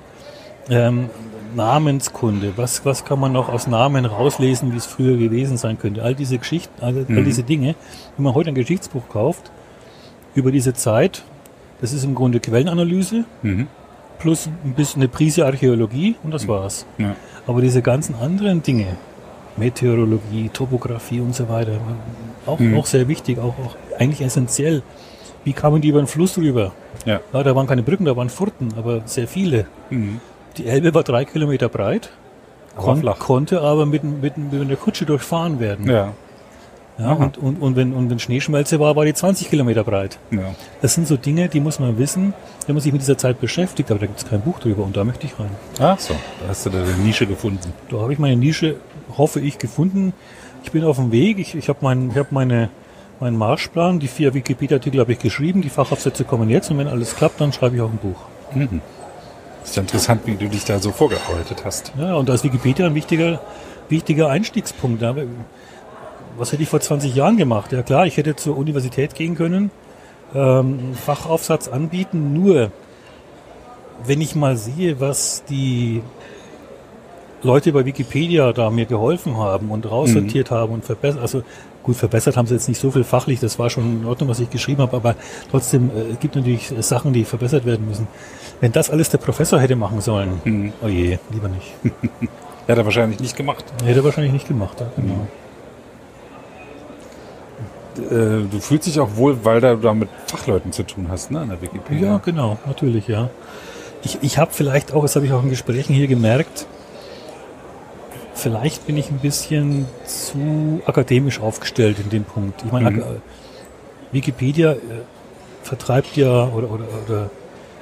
ähm, 0.69 1.11
Namenskunde, 1.55 2.53
was, 2.57 2.85
was 2.85 3.05
kann 3.05 3.19
man 3.19 3.33
noch 3.33 3.49
aus 3.49 3.67
Namen 3.67 4.05
rauslesen, 4.05 4.73
wie 4.73 4.77
es 4.77 4.87
früher 4.87 5.17
gewesen 5.17 5.57
sein 5.57 5.79
könnte, 5.79 6.03
all 6.03 6.15
diese 6.15 6.39
Geschichten, 6.39 6.75
all, 6.83 6.93
mhm. 6.93 7.17
all 7.17 7.25
diese 7.25 7.43
Dinge, 7.43 7.75
wenn 8.17 8.25
man 8.25 8.35
heute 8.35 8.51
ein 8.51 8.55
Geschichtsbuch 8.55 9.09
kauft, 9.09 9.51
über 10.35 10.53
diese 10.53 10.75
Zeit, 10.75 11.25
das 11.81 11.93
ist 11.93 12.05
im 12.05 12.15
Grunde 12.15 12.41
Quellenanalyse, 12.41 13.25
mhm. 13.43 13.69
plus 14.19 14.49
ein 14.65 14.75
bisschen 14.75 15.03
eine 15.03 15.09
Prise 15.09 15.47
Archäologie 15.47 16.17
und 16.23 16.33
das 16.33 16.45
mhm. 16.45 16.49
war's. 16.49 16.87
Ja. 16.99 17.17
Aber 17.47 17.61
diese 17.61 17.81
ganzen 17.81 18.15
anderen 18.17 18.63
Dinge, 18.63 18.97
Meteorologie, 19.57 20.51
Topografie 20.53 21.21
und 21.21 21.35
so 21.35 21.49
weiter. 21.49 21.79
Auch, 22.45 22.59
mhm. 22.59 22.77
auch 22.77 22.87
sehr 22.87 23.09
wichtig, 23.09 23.39
auch, 23.39 23.55
auch 23.59 23.77
eigentlich 23.99 24.21
essentiell. 24.21 24.83
Wie 25.47 25.53
kamen 25.53 25.81
die 25.81 25.91
über 25.91 26.01
den 26.01 26.09
Fluss 26.09 26.37
rüber? 26.39 26.73
Ja. 27.05 27.21
ja. 27.33 27.43
Da 27.45 27.55
waren 27.55 27.69
keine 27.69 27.85
Brücken, 27.85 28.05
da 28.05 28.17
waren 28.17 28.31
Furten, 28.31 28.75
aber 28.77 29.03
sehr 29.05 29.29
viele. 29.29 29.67
Mhm. 29.91 30.21
Die 30.57 30.67
Elbe 30.67 30.93
war 30.93 31.05
drei 31.05 31.25
Kilometer 31.25 31.69
breit, 31.69 32.11
kon 32.75 33.01
konnte 33.21 33.61
aber 33.61 33.87
mit, 33.87 34.03
mit, 34.03 34.37
mit 34.37 34.61
einer 34.61 34.75
Kutsche 34.75 35.07
durchfahren 35.07 35.61
werden. 35.61 35.89
Ja. 35.89 36.13
Ja, 36.99 37.13
und, 37.13 37.39
und, 37.39 37.61
und, 37.63 37.77
wenn, 37.77 37.93
und 37.93 38.11
wenn 38.11 38.19
Schneeschmelze 38.19 38.81
war, 38.81 38.97
war 38.97 39.05
die 39.05 39.15
20 39.15 39.49
Kilometer 39.51 39.85
breit. 39.85 40.19
Ja. 40.33 40.55
Das 40.83 40.95
sind 40.95 41.07
so 41.07 41.17
Dinge, 41.17 41.49
die 41.49 41.61
muss 41.61 41.79
man 41.79 41.97
wissen, 41.99 42.35
wenn 42.67 42.75
man 42.75 42.83
sich 42.83 42.91
mit 42.91 43.03
dieser 43.03 43.19
Zeit 43.19 43.39
beschäftigt, 43.39 43.91
aber 43.91 44.01
da 44.01 44.07
gibt 44.07 44.19
es 44.19 44.27
kein 44.27 44.41
Buch 44.41 44.59
drüber 44.59 44.83
und 44.83 44.97
da 44.97 45.05
möchte 45.05 45.27
ich 45.27 45.39
rein. 45.39 45.51
Ach 45.79 46.01
so, 46.01 46.15
da 46.15 46.49
hast 46.49 46.67
du 46.67 46.71
da 46.71 46.79
eine 46.83 46.93
Nische 47.05 47.27
gefunden. 47.27 47.73
Da 47.91 47.99
habe 47.99 48.13
ich 48.15 48.19
meine 48.19 48.35
Nische, 48.35 48.77
hoffe 49.17 49.39
ich, 49.41 49.59
gefunden. 49.59 50.13
Ich 50.65 50.73
bin 50.73 50.83
auf 50.83 50.97
dem 50.97 51.13
Weg, 51.13 51.39
ich, 51.39 51.55
ich 51.55 51.69
habe 51.69 51.81
mein, 51.83 52.15
hab 52.17 52.33
meine, 52.33 52.71
meinen 53.21 53.37
Marschplan, 53.37 53.99
die 53.99 54.09
vier 54.09 54.35
Wikipedia-Artikel 54.35 55.01
habe 55.01 55.13
ich 55.13 55.19
geschrieben, 55.19 55.63
die 55.63 55.71
Fachaufsätze 55.71 56.25
kommen 56.25 56.51
jetzt 56.51 56.71
und 56.71 56.79
wenn 56.79 56.89
alles 56.89 57.17
klappt, 57.17 57.41
dann 57.41 57.53
schreibe 57.53 57.77
ich 57.77 57.83
auch 57.83 57.91
ein 57.91 57.99
Buch. 57.99 58.21
Mhm. 58.55 58.81
Ist 59.65 59.77
ja 59.77 59.83
interessant, 59.83 60.23
wie 60.27 60.37
du 60.37 60.49
dich 60.49 60.65
da 60.65 60.79
so 60.79 60.93
vorgearbeitet 60.93 61.65
hast. 61.65 61.93
Ja, 61.99 62.15
und 62.15 62.29
da 62.29 62.35
ist 62.35 62.45
Wikipedia 62.45 62.87
ein 62.87 62.95
wichtiger, 62.95 63.41
wichtiger 63.89 64.29
Einstiegspunkt. 64.29 65.03
was 66.37 66.53
hätte 66.53 66.63
ich 66.63 66.69
vor 66.69 66.81
20 66.81 67.15
Jahren 67.15 67.37
gemacht? 67.37 67.73
Ja 67.73 67.83
klar, 67.83 68.07
ich 68.07 68.17
hätte 68.17 68.37
zur 68.37 68.57
Universität 68.57 69.15
gehen 69.15 69.35
können, 69.35 69.71
ähm, 70.35 70.79
einen 70.79 70.95
Fachaufsatz 70.95 71.69
anbieten, 71.69 72.33
nur 72.33 72.71
wenn 74.05 74.21
ich 74.21 74.37
mal 74.37 74.57
sehe, 74.57 75.01
was 75.01 75.43
die 75.49 76.03
Leute 77.43 77.73
bei 77.73 77.85
Wikipedia 77.85 78.53
da 78.53 78.71
mir 78.71 78.87
geholfen 78.87 79.37
haben 79.37 79.71
und 79.71 79.91
raussortiert 79.91 80.51
mhm. 80.51 80.55
haben 80.55 80.73
und 80.75 80.85
verbessert, 80.85 81.21
also 81.21 81.43
gut, 81.87 81.97
verbessert 81.97 82.37
haben 82.37 82.47
sie 82.47 82.55
jetzt 82.55 82.69
nicht 82.69 82.81
so 82.81 82.91
viel 82.91 83.05
fachlich, 83.05 83.39
das 83.41 83.59
war 83.59 83.71
schon 83.71 84.01
in 84.01 84.07
Ordnung, 84.07 84.29
was 84.29 84.41
ich 84.41 84.51
geschrieben 84.51 84.83
habe, 84.83 84.97
aber 84.97 85.15
trotzdem 85.51 85.91
äh, 85.91 86.15
gibt 86.21 86.35
natürlich 86.35 86.75
Sachen, 86.81 87.13
die 87.13 87.25
verbessert 87.25 87.65
werden 87.65 87.87
müssen. 87.89 88.09
Wenn 88.61 88.73
das 88.73 88.91
alles 88.91 89.09
der 89.09 89.19
Professor 89.19 89.61
hätte 89.61 89.77
machen 89.77 90.01
sollen, 90.01 90.41
mhm. 90.45 90.73
oh 90.83 90.89
je, 90.89 91.19
lieber 91.31 91.49
nicht. 91.49 91.73
Hätte 92.67 92.81
er 92.81 92.85
wahrscheinlich 92.85 93.21
nicht 93.21 93.37
gemacht. 93.37 93.65
Hätte 93.85 94.01
er 94.01 94.05
wahrscheinlich 94.05 94.33
nicht 94.33 94.49
gemacht, 94.49 94.81
ja, 94.81 94.89
genau. 94.97 95.29
Mhm. 97.95 98.51
Du 98.51 98.59
fühlst 98.61 98.89
dich 98.89 98.99
auch 98.99 99.15
wohl, 99.15 99.43
weil 99.45 99.61
du 99.61 99.77
da 99.77 99.95
mit 99.95 100.09
Fachleuten 100.27 100.73
zu 100.73 100.83
tun 100.83 101.07
hast, 101.09 101.31
ne, 101.31 101.41
an 101.41 101.49
der 101.49 101.63
Wikipedia. 101.63 102.09
Ja, 102.09 102.19
genau, 102.19 102.59
natürlich, 102.67 103.07
ja. 103.07 103.31
Ich, 104.03 104.19
ich 104.21 104.37
habe 104.37 104.51
vielleicht 104.53 104.93
auch, 104.93 105.03
das 105.03 105.17
habe 105.17 105.25
ich 105.25 105.33
auch 105.33 105.43
in 105.43 105.49
Gesprächen 105.49 105.95
hier 105.95 106.09
gemerkt, 106.09 106.67
vielleicht 108.37 108.87
bin 108.87 108.97
ich 108.97 109.11
ein 109.11 109.19
bisschen 109.19 109.87
zu 110.05 110.81
akademisch 110.87 111.41
aufgestellt 111.41 111.99
in 111.99 112.11
dem 112.11 112.25
Punkt. 112.25 112.63
Ich 112.65 112.73
meine, 112.73 112.91
mhm. 112.91 113.05
Wikipedia 114.13 114.73
äh, 114.73 114.79
vertreibt 115.63 116.17
ja 116.17 116.47
oder, 116.49 116.71
oder, 116.71 116.85
oder 117.05 117.31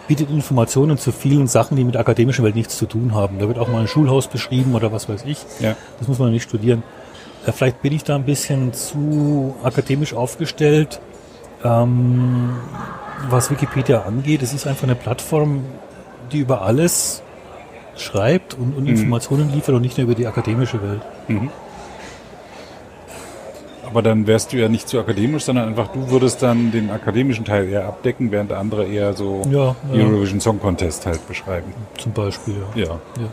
bietet 0.06 0.30
Informationen 0.30 0.99
zu 0.99 1.12
vielen 1.12 1.46
Sachen, 1.46 1.76
die 1.76 1.84
mit 1.84 1.94
der 1.94 2.00
akademischen 2.00 2.44
Welt 2.44 2.54
nichts 2.54 2.76
zu 2.76 2.87
tun 2.87 3.14
haben. 3.14 3.38
Da 3.38 3.49
wird 3.49 3.58
auch 3.58 3.68
mal 3.68 3.80
ein 3.80 3.88
Schulhaus 3.88 4.28
beschrieben 4.28 4.75
oder 4.75 4.92
was 4.92 5.08
weiß 5.08 5.25
ich. 5.26 5.38
Ja. 5.61 5.76
Das 5.99 6.08
muss 6.08 6.18
man 6.18 6.30
nicht 6.30 6.44
studieren. 6.44 6.82
Äh, 7.46 7.52
vielleicht 7.52 7.82
bin 7.82 7.92
ich 7.92 8.04
da 8.04 8.14
ein 8.14 8.25
bisschen 8.25 8.73
zu 8.73 9.54
akademisch 9.62 10.14
aufgestellt, 10.14 11.00
ähm, 11.64 12.50
was 13.28 13.50
Wikipedia 13.50 14.02
angeht. 14.02 14.42
Es 14.42 14.54
ist 14.54 14.66
einfach 14.66 14.84
eine 14.84 14.94
Plattform, 14.94 15.64
die 16.32 16.38
über 16.38 16.62
alles 16.62 17.23
schreibt 17.96 18.54
und, 18.54 18.76
und 18.76 18.84
mhm. 18.84 18.90
Informationen 18.90 19.52
liefert 19.52 19.74
und 19.74 19.82
nicht 19.82 19.96
nur 19.98 20.06
über 20.06 20.14
die 20.14 20.26
akademische 20.26 20.82
Welt. 20.82 21.02
Mhm. 21.28 21.50
Aber 23.86 24.02
dann 24.02 24.26
wärst 24.26 24.52
du 24.52 24.56
ja 24.56 24.68
nicht 24.68 24.88
zu 24.88 24.98
akademisch, 24.98 25.44
sondern 25.44 25.68
einfach 25.68 25.88
du 25.88 26.10
würdest 26.10 26.42
dann 26.42 26.72
den 26.72 26.90
akademischen 26.90 27.44
Teil 27.44 27.68
eher 27.68 27.86
abdecken, 27.86 28.32
während 28.32 28.52
andere 28.52 28.86
eher 28.86 29.12
so 29.14 29.42
ja, 29.48 29.76
Eurovision 29.92 30.40
Song 30.40 30.58
Contest 30.58 31.06
halt 31.06 31.26
beschreiben. 31.28 31.72
Zum 31.98 32.12
Beispiel, 32.12 32.56
ja. 32.74 32.82
ja. 32.82 32.90
ja. 33.20 33.28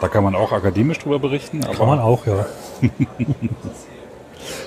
Da 0.00 0.08
kann 0.08 0.22
man 0.22 0.34
auch 0.34 0.52
akademisch 0.52 0.98
drüber 1.00 1.18
berichten. 1.18 1.60
kann 1.60 1.88
man 1.88 1.98
auch, 1.98 2.26
ja. 2.26 2.46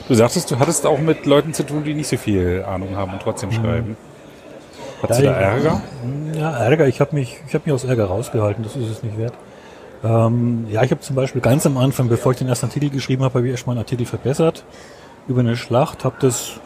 du 0.08 0.13
sagtest, 0.13 0.51
du 0.51 0.60
hattest 0.60 0.86
auch 0.86 1.00
mit 1.00 1.25
Leuten 1.25 1.53
zu 1.53 1.63
tun, 1.63 1.84
die 1.84 1.93
nicht 1.93 2.10
so 2.10 2.17
viel 2.17 2.65
Ahnung 2.67 2.96
haben 2.98 3.13
und 3.13 3.22
trotzdem 3.22 3.50
mhm. 3.50 3.53
schreiben. 3.53 3.98
Hattest 5.01 5.22
ja, 5.22 5.34
du 5.34 5.39
da 5.39 5.41
Ärger? 5.41 5.82
Ja, 6.36 6.58
Ärger. 6.58 6.88
Ich 6.88 7.00
habe 7.01 7.15
mich, 7.15 7.39
ich 7.48 7.56
hab 7.56 7.65
mich 7.65 7.74
aus 7.74 7.84
Ärger 7.84 8.06
rausgehalten. 8.06 8.63
Das 8.63 8.75
ist 8.75 8.89
es 8.89 9.03
nicht 9.03 9.18
wert. 9.18 9.34
Ähm, 10.03 10.68
ja, 10.70 10.84
ich 10.84 10.91
habe 10.91 11.01
zum 11.01 11.15
Beispiel 11.15 11.41
ganz 11.41 11.65
am 11.65 11.77
Anfang, 11.77 12.08
bevor 12.08 12.32
ich 12.32 12.38
den 12.38 12.48
ersten 12.48 12.68
Artikel 12.68 12.89
geschrieben 12.89 13.24
habe, 13.24 13.36
habe 13.36 13.48
ich 13.48 13.51
erstmal 13.51 13.75
einen 13.75 13.84
Artikel 13.84 14.06
verbessert 14.06 14.63
über 15.27 15.41
eine 15.41 15.56
Schlacht, 15.56 16.06
habe 16.06 16.15
das 16.20 16.60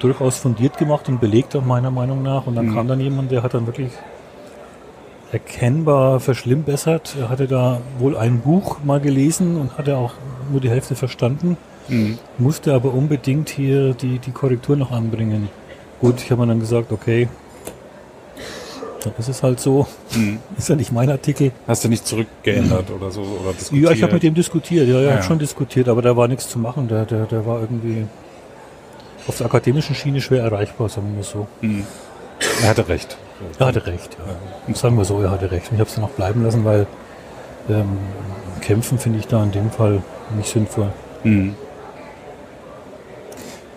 durchaus 0.00 0.36
fundiert 0.36 0.76
gemacht 0.78 1.08
und 1.08 1.20
belegt, 1.20 1.54
auch 1.56 1.64
meiner 1.64 1.90
Meinung 1.90 2.22
nach. 2.22 2.46
Und 2.46 2.56
dann 2.56 2.66
mhm. 2.66 2.74
kam 2.74 2.88
dann 2.88 3.00
jemand, 3.00 3.30
der 3.30 3.42
hat 3.42 3.54
dann 3.54 3.66
wirklich 3.66 3.90
erkennbar 5.32 6.20
verschlimmbessert. 6.20 7.16
Er 7.20 7.28
hatte 7.28 7.46
da 7.46 7.80
wohl 7.98 8.16
ein 8.16 8.40
Buch 8.40 8.78
mal 8.84 9.00
gelesen 9.00 9.56
und 9.56 9.76
hatte 9.78 9.96
auch 9.96 10.14
nur 10.50 10.60
die 10.60 10.70
Hälfte 10.70 10.94
verstanden, 10.94 11.56
mhm. 11.88 12.18
musste 12.38 12.74
aber 12.74 12.94
unbedingt 12.94 13.48
hier 13.48 13.94
die, 13.94 14.18
die 14.18 14.30
Korrektur 14.30 14.76
noch 14.76 14.92
anbringen. 14.92 15.48
Gut, 16.00 16.20
ich 16.22 16.30
habe 16.30 16.42
mir 16.42 16.48
dann 16.48 16.60
gesagt, 16.60 16.92
okay, 16.92 17.28
dann 19.06 19.14
ist 19.18 19.28
es 19.28 19.42
halt 19.42 19.60
so. 19.60 19.86
Mhm. 20.14 20.38
Ist 20.58 20.68
ja 20.68 20.74
nicht 20.74 20.92
mein 20.92 21.08
Artikel. 21.10 21.52
Hast 21.66 21.84
du 21.84 21.88
nicht 21.88 22.06
zurückgeändert 22.06 22.90
mhm. 22.90 22.96
oder 22.96 23.10
so? 23.10 23.22
Oder 23.22 23.52
diskutiert? 23.52 23.84
Ja, 23.84 23.90
ich 23.92 24.02
habe 24.02 24.14
mit 24.14 24.22
dem 24.22 24.34
diskutiert. 24.34 24.88
Ja, 24.88 25.00
ja, 25.00 25.10
ah, 25.10 25.14
ja. 25.16 25.22
schon 25.22 25.38
diskutiert, 25.38 25.88
aber 25.88 26.02
da 26.02 26.16
war 26.16 26.28
nichts 26.28 26.48
zu 26.48 26.58
machen. 26.58 26.88
Der, 26.88 27.04
der, 27.04 27.26
der 27.26 27.46
war 27.46 27.60
irgendwie 27.60 28.06
auf 29.26 29.36
der 29.36 29.46
akademischen 29.46 29.94
Schiene 29.94 30.20
schwer 30.20 30.42
erreichbar, 30.42 30.88
sagen 30.88 31.14
wir 31.16 31.24
so. 31.24 31.46
Mhm. 31.60 31.86
Er 32.62 32.68
hatte 32.68 32.88
recht. 32.88 33.16
Er 33.58 33.66
hatte 33.66 33.86
recht, 33.86 34.16
ja. 34.18 34.32
ja. 34.68 34.74
Sagen 34.74 34.96
wir 34.96 35.04
so, 35.04 35.20
er 35.20 35.30
hatte 35.30 35.50
recht. 35.50 35.70
Und 35.70 35.74
ich 35.74 35.80
habe 35.80 35.88
es 35.88 35.94
dann 35.94 36.04
auch 36.04 36.10
bleiben 36.10 36.44
lassen, 36.44 36.64
weil 36.64 36.86
ähm, 37.68 37.98
kämpfen 38.60 38.98
finde 38.98 39.18
ich 39.18 39.26
da 39.26 39.42
in 39.42 39.52
dem 39.52 39.70
Fall 39.70 40.02
nicht 40.36 40.50
sinnvoll. 40.50 40.92
Mhm. 41.24 41.54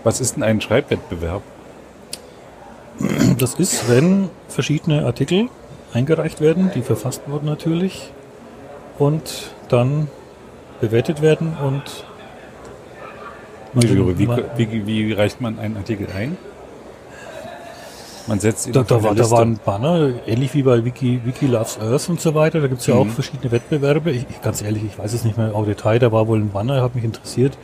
Was 0.03 0.21
ist 0.21 0.35
denn 0.35 0.43
ein 0.43 0.61
Schreibwettbewerb? 0.61 1.41
Das 3.39 3.55
ist, 3.55 3.89
wenn 3.89 4.29
verschiedene 4.49 5.05
Artikel 5.05 5.49
eingereicht 5.93 6.41
werden, 6.41 6.71
die 6.75 6.81
verfasst 6.81 7.21
wurden 7.27 7.45
natürlich, 7.45 8.11
und 8.99 9.51
dann 9.69 10.07
bewertet 10.81 11.21
werden 11.21 11.55
und 11.65 11.83
wie, 13.73 14.17
wie, 14.17 14.27
wie, 14.57 14.87
wie, 14.87 15.13
reicht 15.13 15.41
man 15.41 15.57
einen 15.57 15.77
Artikel 15.77 16.07
ein? 16.13 16.37
Man 18.27 18.39
setzt 18.39 18.67
ihn 18.67 18.73
da, 18.73 18.83
da, 18.83 19.01
war, 19.03 19.15
da 19.15 19.31
war 19.31 19.41
ein 19.41 19.59
Banner, 19.63 20.11
ähnlich 20.27 20.53
wie 20.53 20.63
bei 20.63 20.83
Wiki, 20.83 21.21
Wiki 21.23 21.47
Loves 21.47 21.79
Earth 21.79 22.09
und 22.09 22.19
so 22.19 22.35
weiter. 22.35 22.61
Da 22.61 22.67
gibt 22.67 22.81
es 22.81 22.87
ja 22.87 22.95
mhm. 22.95 23.01
auch 23.01 23.07
verschiedene 23.07 23.51
Wettbewerbe. 23.51 24.11
Ich, 24.11 24.25
ich, 24.29 24.41
ganz 24.41 24.61
ehrlich, 24.61 24.83
ich 24.83 24.99
weiß 24.99 25.13
es 25.13 25.23
nicht 25.23 25.37
mehr 25.37 25.55
au 25.55 25.65
Detail. 25.65 25.99
Da 25.99 26.11
war 26.11 26.27
wohl 26.27 26.39
ein 26.39 26.49
Banner, 26.49 26.81
hat 26.81 26.95
mich 26.95 27.03
interessiert. 27.03 27.57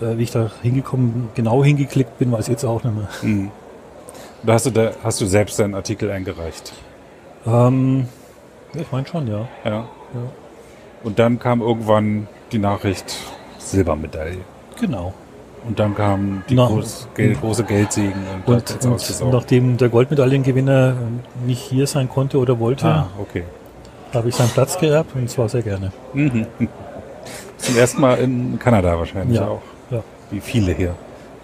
Äh, 0.00 0.18
wie 0.18 0.22
ich 0.22 0.30
da 0.30 0.50
hingekommen, 0.62 1.28
genau 1.34 1.64
hingeklickt 1.64 2.18
bin, 2.18 2.30
weiß 2.32 2.48
ich 2.48 2.52
jetzt 2.52 2.64
auch 2.64 2.84
nicht 2.84 2.94
mehr. 2.94 3.08
Mhm. 3.22 3.50
Da 4.42 4.52
hast 4.52 4.66
du, 4.66 4.70
da, 4.70 4.92
hast 5.02 5.20
du 5.20 5.26
selbst 5.26 5.58
deinen 5.58 5.74
Artikel 5.74 6.10
eingereicht? 6.10 6.72
Ähm, 7.46 8.08
ich 8.74 8.90
meine 8.92 9.06
schon, 9.06 9.26
ja. 9.26 9.48
ja. 9.64 9.70
ja. 9.70 9.86
Und 11.02 11.18
dann 11.18 11.38
kam 11.38 11.60
irgendwann 11.60 12.28
die 12.52 12.58
Nachricht 12.58 13.16
Silbermedaille. 13.58 14.38
Genau. 14.80 15.14
Und 15.66 15.78
dann 15.80 15.96
kam 15.96 16.44
die 16.48 16.54
Na, 16.54 16.66
groß, 16.66 17.08
Geld, 17.14 17.40
große 17.40 17.64
Geldsegen 17.64 18.14
und, 18.46 18.84
und, 18.84 19.20
und 19.20 19.32
nachdem 19.32 19.76
der 19.76 19.88
Goldmedaillengewinner 19.88 20.94
nicht 21.44 21.60
hier 21.60 21.88
sein 21.88 22.08
konnte 22.08 22.38
oder 22.38 22.60
wollte, 22.60 22.86
ah, 22.86 23.08
okay. 23.20 23.42
habe 24.14 24.28
ich 24.28 24.36
seinen 24.36 24.50
Platz 24.50 24.78
geerbt 24.78 25.16
und 25.16 25.28
zwar 25.28 25.48
sehr 25.48 25.62
gerne. 25.62 25.90
Mhm. 26.12 26.46
Zum 27.58 27.76
ersten 27.76 28.00
Mal 28.00 28.18
in 28.18 28.58
Kanada 28.60 28.96
wahrscheinlich 28.96 29.38
ja, 29.38 29.48
auch. 29.48 29.62
Ja. 29.90 30.04
Wie 30.30 30.40
viele 30.40 30.72
hier. 30.72 30.94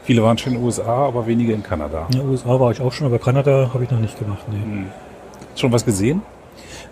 Viele 0.04 0.22
waren 0.22 0.36
schon 0.36 0.52
in 0.52 0.58
den 0.58 0.64
USA, 0.64 1.06
aber 1.06 1.26
wenige 1.26 1.52
in 1.52 1.62
Kanada. 1.62 2.06
In 2.12 2.18
den 2.18 2.28
USA 2.28 2.58
war 2.58 2.72
ich 2.72 2.80
auch 2.80 2.92
schon, 2.92 3.06
aber 3.06 3.18
Kanada 3.18 3.70
habe 3.72 3.84
ich 3.84 3.90
noch 3.90 4.00
nicht 4.00 4.18
gemacht. 4.18 4.42
Nee. 4.50 4.56
Hm. 4.56 4.86
Schon 5.54 5.72
was 5.72 5.84
gesehen? 5.84 6.22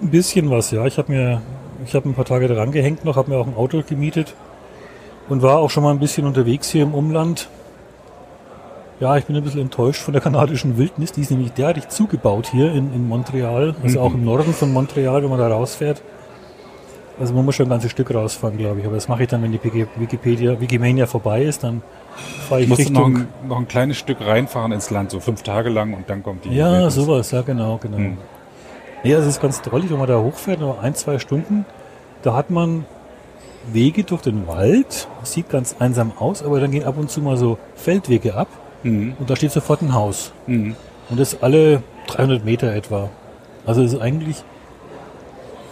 Ein 0.00 0.10
bisschen 0.10 0.50
was, 0.50 0.70
ja. 0.70 0.86
Ich 0.86 0.96
habe 0.98 1.10
mir, 1.12 1.42
ich 1.84 1.94
habe 1.94 2.08
ein 2.08 2.14
paar 2.14 2.24
Tage 2.24 2.46
dran 2.46 2.70
gehängt 2.72 3.04
noch, 3.04 3.16
habe 3.16 3.30
mir 3.30 3.38
auch 3.38 3.46
ein 3.46 3.56
Auto 3.56 3.82
gemietet 3.86 4.34
und 5.28 5.42
war 5.42 5.58
auch 5.58 5.70
schon 5.70 5.82
mal 5.82 5.90
ein 5.90 5.98
bisschen 5.98 6.26
unterwegs 6.26 6.70
hier 6.70 6.82
im 6.82 6.94
Umland. 6.94 7.48
Ja, 9.00 9.16
ich 9.16 9.24
bin 9.24 9.34
ein 9.34 9.42
bisschen 9.42 9.62
enttäuscht 9.62 10.02
von 10.02 10.12
der 10.12 10.22
kanadischen 10.22 10.76
Wildnis. 10.76 11.12
Die 11.12 11.22
ist 11.22 11.30
nämlich 11.30 11.52
derartig 11.52 11.88
zugebaut 11.88 12.48
hier 12.52 12.72
in, 12.72 12.92
in 12.92 13.08
Montreal, 13.08 13.74
also 13.82 13.98
mhm. 13.98 14.04
auch 14.04 14.14
im 14.14 14.24
Norden 14.24 14.52
von 14.52 14.72
Montreal, 14.72 15.22
wenn 15.22 15.30
man 15.30 15.38
da 15.38 15.48
rausfährt. 15.48 16.02
Also 17.20 17.34
man 17.34 17.44
muss 17.44 17.54
schon 17.54 17.66
ein 17.66 17.70
ganzes 17.70 17.90
Stück 17.90 18.12
rausfahren, 18.14 18.56
glaube 18.56 18.80
ich. 18.80 18.86
Aber 18.86 18.94
das 18.94 19.06
mache 19.06 19.24
ich 19.24 19.28
dann, 19.28 19.42
wenn 19.42 19.52
die 19.52 19.60
Wikipedia, 19.62 20.58
Wikimania 20.58 21.06
vorbei 21.06 21.42
ist, 21.42 21.62
dann 21.62 21.82
fahre 22.48 22.62
ich 22.62 22.68
Musst 22.68 22.80
Richtung... 22.80 23.12
Noch 23.12 23.20
ein, 23.20 23.28
noch 23.46 23.58
ein 23.58 23.68
kleines 23.68 23.98
Stück 23.98 24.18
reinfahren 24.22 24.72
ins 24.72 24.88
Land, 24.90 25.10
so 25.10 25.20
fünf 25.20 25.42
Tage 25.42 25.68
lang 25.68 25.92
und 25.92 26.08
dann 26.08 26.22
kommt 26.22 26.46
die... 26.46 26.54
Ja, 26.54 26.72
Wildnis. 26.72 26.94
sowas, 26.94 27.30
ja 27.30 27.42
genau, 27.42 27.76
genau. 27.76 27.98
Hm. 27.98 28.18
Ja, 29.04 29.18
das 29.18 29.26
ist 29.26 29.42
ganz 29.42 29.60
drollig, 29.60 29.90
wenn 29.90 29.98
man 29.98 30.08
da 30.08 30.18
hochfährt, 30.18 30.60
nur 30.60 30.80
ein, 30.80 30.94
zwei 30.94 31.18
Stunden, 31.18 31.66
da 32.22 32.34
hat 32.34 32.50
man 32.50 32.86
Wege 33.70 34.04
durch 34.04 34.22
den 34.22 34.46
Wald, 34.46 35.06
sieht 35.22 35.50
ganz 35.50 35.76
einsam 35.78 36.12
aus, 36.18 36.42
aber 36.42 36.58
dann 36.58 36.70
gehen 36.70 36.84
ab 36.84 36.96
und 36.96 37.10
zu 37.10 37.20
mal 37.20 37.36
so 37.36 37.58
Feldwege 37.74 38.34
ab 38.34 38.48
mhm. 38.82 39.14
und 39.18 39.28
da 39.28 39.36
steht 39.36 39.52
sofort 39.52 39.82
ein 39.82 39.92
Haus. 39.92 40.32
Mhm. 40.46 40.74
Und 41.10 41.20
das 41.20 41.42
alle 41.42 41.82
300 42.08 42.44
Meter 42.44 42.74
etwa. 42.74 43.10
Also 43.66 43.82
es 43.82 43.92
ist 43.92 44.00
eigentlich 44.00 44.42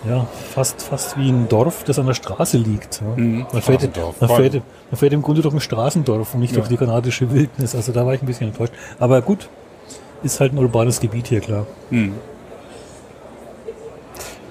ja, 0.07 0.27
fast, 0.55 0.83
fast 0.83 1.19
wie 1.19 1.29
ein 1.29 1.49
Dorf, 1.49 1.85
das 1.85 1.99
an 1.99 2.07
der 2.07 2.15
Straße 2.15 2.57
liegt. 2.57 3.01
Ja. 3.01 3.21
Mhm. 3.21 3.47
Man, 3.53 3.63
fährt, 3.63 3.83
man, 3.83 4.29
fährt, 4.29 4.55
man, 4.55 4.99
fährt, 4.99 5.13
im 5.13 5.23
Grunde 5.23 5.43
durch 5.43 5.55
ein 5.55 5.61
Straßendorf 5.61 6.35
und 6.35 6.41
nicht 6.41 6.53
ja. 6.53 6.59
durch 6.59 6.69
die 6.69 6.77
kanadische 6.77 7.33
Wildnis. 7.33 7.75
Also 7.75 7.93
da 7.93 8.07
war 8.07 8.15
ich 8.15 8.23
ein 8.23 8.27
bisschen 8.27 8.49
enttäuscht. 8.49 8.73
Aber 8.99 9.21
gut, 9.23 9.49
ist 10.23 10.41
halt 10.41 10.53
ein 10.53 10.59
urbanes 10.59 11.01
Gebiet 11.01 11.29
hier, 11.29 11.41
klar. 11.41 11.67
Mhm. 11.91 12.15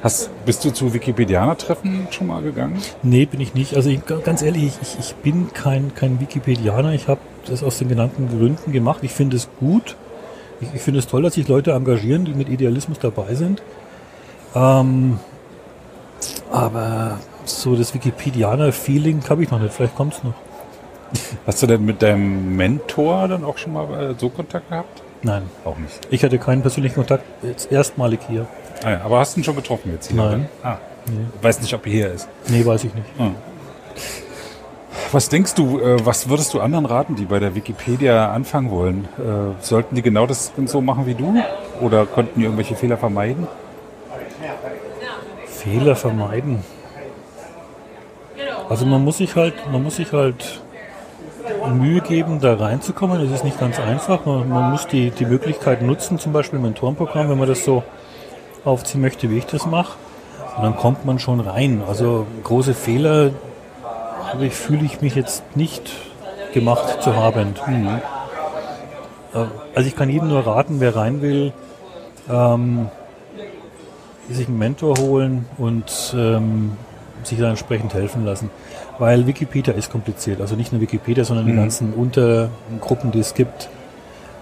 Hast, 0.04 0.30
bist 0.46 0.64
du 0.64 0.70
zu 0.70 0.94
Wikipedianer-Treffen 0.94 2.08
schon 2.12 2.28
mal 2.28 2.44
gegangen? 2.44 2.78
Nee, 3.02 3.26
bin 3.26 3.42
ich 3.42 3.56
nicht. 3.56 3.76
Also 3.76 3.90
ich, 3.90 4.02
ganz 4.06 4.42
ehrlich, 4.44 4.74
ich, 4.82 4.98
ich 5.00 5.16
bin 5.16 5.52
kein, 5.54 5.96
kein 5.96 6.20
Wikipedianer. 6.20 6.94
Ich 6.94 7.08
habe 7.08 7.20
das 7.48 7.64
aus 7.64 7.80
den 7.80 7.90
genannten 7.90 8.28
Gründen 8.30 8.72
gemacht. 8.72 9.00
Ich 9.02 9.12
finde 9.12 9.38
es 9.38 9.50
gut. 9.60 9.96
Ich, 10.62 10.68
ich 10.76 10.82
finde 10.82 11.00
es 11.00 11.08
toll, 11.08 11.24
dass 11.24 11.34
sich 11.34 11.48
Leute 11.48 11.72
engagieren, 11.72 12.26
die 12.26 12.34
mit 12.34 12.48
Idealismus 12.48 13.00
dabei 13.00 13.34
sind. 13.34 13.64
Ähm, 14.54 15.20
aber 16.52 17.20
so 17.46 17.76
das 17.76 17.94
Wikipedianer-Feeling 17.94 19.22
habe 19.30 19.44
ich 19.44 19.52
noch 19.52 19.60
nicht. 19.60 19.74
Vielleicht 19.74 19.96
kommt 19.96 20.14
es 20.14 20.24
noch. 20.24 20.34
Hast 21.46 21.64
du 21.64 21.68
denn 21.68 21.86
mit 21.86 22.02
deinem 22.02 22.56
Mentor 22.56 23.28
dann 23.28 23.44
auch 23.46 23.58
schon 23.58 23.74
mal 23.74 24.12
äh, 24.12 24.16
so 24.18 24.30
Kontakt 24.30 24.70
gehabt? 24.70 25.02
Nein. 25.22 25.44
Auch 25.66 25.78
nicht. 25.78 26.08
Ich 26.12 26.24
hatte 26.24 26.38
keinen 26.38 26.62
persönlichen 26.62 26.96
Kontakt, 26.96 27.24
jetzt 27.44 27.72
erstmalig 27.72 28.20
hier. 28.28 28.46
Ah 28.84 28.92
ja, 28.92 29.02
aber 29.04 29.20
hast 29.20 29.36
du 29.36 29.42
ihn 29.42 29.44
schon 29.44 29.56
getroffen 29.56 29.92
jetzt 29.94 30.12
hier? 30.12 30.22
Nein. 30.22 30.50
Ah. 30.64 30.78
Nee. 31.08 31.26
Weiß 31.42 31.62
nicht, 31.62 31.74
ob 31.74 31.86
er 31.86 31.92
hier 31.92 32.14
ist. 32.14 32.28
Nee, 32.50 32.66
weiß 32.66 32.84
ich 32.84 32.94
nicht. 32.94 33.08
Ah. 33.18 33.32
Was 35.12 35.30
denkst 35.30 35.56
du, 35.56 35.80
äh, 35.80 36.06
was 36.06 36.28
würdest 36.28 36.54
du 36.54 36.60
anderen 36.60 36.86
raten, 36.86 37.16
die 37.16 37.26
bei 37.26 37.40
der 37.40 37.56
Wikipedia 37.56 38.32
anfangen 38.34 38.70
wollen? 38.70 39.08
Äh, 39.18 39.64
sollten 39.64 39.96
die 39.96 40.02
genau 40.02 40.28
das 40.28 40.52
so 40.66 40.82
machen 40.82 41.06
wie 41.06 41.14
du? 41.14 41.34
Oder 41.80 42.06
könnten 42.06 42.40
die 42.40 42.44
irgendwelche 42.46 42.76
Fehler 42.76 42.98
vermeiden? 42.98 43.48
Fehler 45.68 45.96
vermeiden. 45.98 46.64
Also 48.70 48.86
man 48.86 49.04
muss 49.04 49.18
sich 49.18 49.36
halt, 49.36 49.54
man 49.72 49.84
muss 49.84 49.98
sich 49.98 50.14
halt 50.14 50.62
Mühe 51.74 52.00
geben, 52.00 52.40
da 52.40 52.56
reinzukommen. 52.56 53.22
Es 53.22 53.32
ist 53.32 53.44
nicht 53.44 53.60
ganz 53.60 53.78
einfach. 53.80 54.26
Man, 54.26 54.48
man 54.48 54.72
muss 54.72 54.88
die, 54.88 55.12
die 55.12 55.26
Möglichkeit 55.26 55.82
nutzen, 55.82 56.20
zum 56.20 56.32
Beispiel 56.32 56.60
Mentorenprogramm, 56.60 57.30
wenn 57.30 57.38
man 57.38 57.50
das 57.50 57.66
so 57.66 57.84
aufziehen 58.64 59.02
möchte, 59.02 59.30
wie 59.30 59.40
ich 59.40 59.46
das 59.46 59.66
mache. 59.66 59.98
Und 60.56 60.64
dann 60.64 60.76
kommt 60.78 61.06
man 61.06 61.20
schon 61.20 61.42
rein. 61.42 61.84
Also 61.86 62.26
große 62.44 62.74
Fehler 62.74 63.32
habe 64.32 64.46
ich, 64.46 64.54
fühle 64.54 64.86
ich 64.86 65.02
mich 65.02 65.16
jetzt 65.16 65.44
nicht 65.56 65.92
gemacht 66.54 67.02
zu 67.02 67.16
haben. 67.16 67.56
Mhm. 67.68 68.02
Also 69.76 69.88
ich 69.88 69.96
kann 69.96 70.10
jedem 70.10 70.30
nur 70.30 70.48
raten, 70.48 70.80
wer 70.80 70.96
rein 70.96 71.22
will, 71.22 71.52
ähm, 72.30 72.90
sich 74.30 74.48
einen 74.48 74.58
Mentor 74.58 74.98
holen 74.98 75.46
und 75.58 76.16
ähm, 76.18 76.74
sich 77.24 77.40
dann 77.40 77.52
entsprechend 77.52 77.94
helfen 77.94 78.26
lassen. 78.26 78.50
Weil 79.00 79.28
Wikipedia 79.28 79.74
ist 79.74 79.92
kompliziert. 79.92 80.42
Also 80.42 80.56
nicht 80.56 80.72
nur 80.72 80.82
Wikipedia, 80.82 81.24
sondern 81.24 81.46
mhm. 81.46 81.52
die 81.52 81.56
ganzen 81.56 81.94
Untergruppen, 81.94 83.12
die 83.12 83.20
es 83.20 83.34
gibt. 83.34 83.70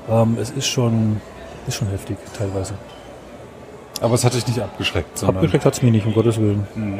Ähm, 0.09 0.37
es 0.39 0.51
ist 0.51 0.67
schon, 0.67 1.21
ist 1.67 1.75
schon 1.75 1.89
heftig 1.89 2.17
teilweise. 2.37 2.73
Aber 4.01 4.15
es 4.15 4.23
hat 4.23 4.33
dich 4.33 4.47
nicht 4.47 4.59
abgeschreckt. 4.59 5.23
Abgeschreckt 5.23 5.65
hat 5.65 5.73
es 5.73 5.81
mich 5.81 5.91
nicht, 5.91 6.05
um 6.05 6.13
Gottes 6.13 6.37
Willen. 6.39 6.67
Mhm. 6.75 6.99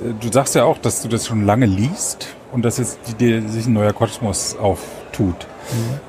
Äh, 0.00 0.14
du 0.20 0.32
sagst 0.32 0.54
ja 0.54 0.64
auch, 0.64 0.78
dass 0.78 1.02
du 1.02 1.08
das 1.08 1.26
schon 1.26 1.44
lange 1.44 1.66
liest 1.66 2.28
und 2.52 2.64
dass 2.64 2.78
jetzt 2.78 2.98
dir 3.20 3.46
sich 3.48 3.66
ein 3.66 3.72
neuer 3.72 3.92
Kosmos 3.92 4.56
auftut. 4.56 5.46
Mhm. 5.72 6.00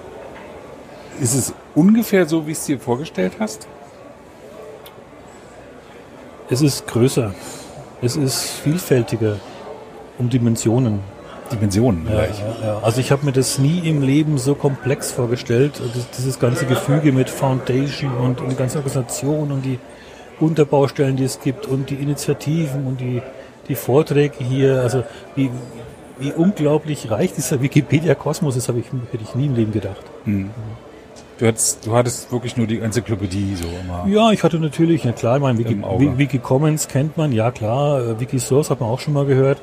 Ist 1.21 1.33
es 1.33 1.53
ungefähr 1.73 2.25
so, 2.25 2.45
wie 2.45 2.51
es 2.51 2.65
dir 2.65 2.79
vorgestellt 2.79 3.33
hast? 3.39 3.67
Es 6.49 6.61
ist 6.61 6.87
größer. 6.87 7.33
Es 8.01 8.15
ist 8.15 8.43
vielfältiger 8.43 9.37
um 10.17 10.29
Dimensionen. 10.29 10.99
Dimensionen 11.51 12.07
ja, 12.07 12.23
ja, 12.23 12.27
ja. 12.63 12.79
Also 12.81 12.99
ich 13.01 13.11
habe 13.11 13.25
mir 13.25 13.31
das 13.31 13.59
nie 13.59 13.79
im 13.79 14.01
Leben 14.01 14.37
so 14.37 14.55
komplex 14.55 15.11
vorgestellt. 15.11 15.79
dieses 16.17 16.39
ganze 16.39 16.65
Gefüge 16.65 17.11
mit 17.11 17.29
Foundation 17.29 18.15
und, 18.17 18.41
und 18.41 18.49
die 18.49 18.55
ganze 18.55 18.77
Organisation 18.77 19.51
und 19.51 19.63
die 19.63 19.79
Unterbaustellen, 20.39 21.15
die 21.15 21.23
es 21.23 21.39
gibt 21.39 21.67
und 21.67 21.89
die 21.89 21.95
Initiativen 21.95 22.87
und 22.87 22.99
die, 22.99 23.21
die 23.67 23.75
Vorträge 23.75 24.43
hier. 24.43 24.81
Also 24.81 25.03
wie, 25.35 25.51
wie 26.19 26.31
unglaublich 26.31 27.11
reich 27.11 27.33
dieser 27.33 27.61
Wikipedia-Kosmos 27.61 28.55
ist, 28.55 28.67
habe 28.67 28.79
ich, 28.79 28.85
hätte 29.11 29.23
ich 29.23 29.35
nie 29.35 29.45
im 29.45 29.55
Leben 29.55 29.71
gedacht. 29.71 30.03
Mhm. 30.25 30.49
Du 31.37 31.45
hattest, 31.45 31.85
du 31.85 31.93
hattest 31.93 32.31
wirklich 32.31 32.55
nur 32.55 32.65
die 32.65 32.79
Enzyklopädie 32.79 33.55
so 33.55 33.67
immer. 33.67 34.07
Ja, 34.07 34.31
ich 34.31 34.41
hatte 34.43 34.57
natürlich, 34.57 35.03
ja 35.03 35.11
klar, 35.11 35.37
mein 35.39 35.57
Wiki, 35.57 35.77
Wiki 36.17 36.39
Commons 36.39 36.87
kennt 36.87 37.17
man, 37.17 37.33
ja 37.33 37.51
klar, 37.51 37.99
äh, 37.99 38.19
Wikisource 38.19 38.69
hat 38.69 38.79
man 38.79 38.89
auch 38.89 39.01
schon 39.01 39.13
mal 39.13 39.25
gehört. 39.25 39.59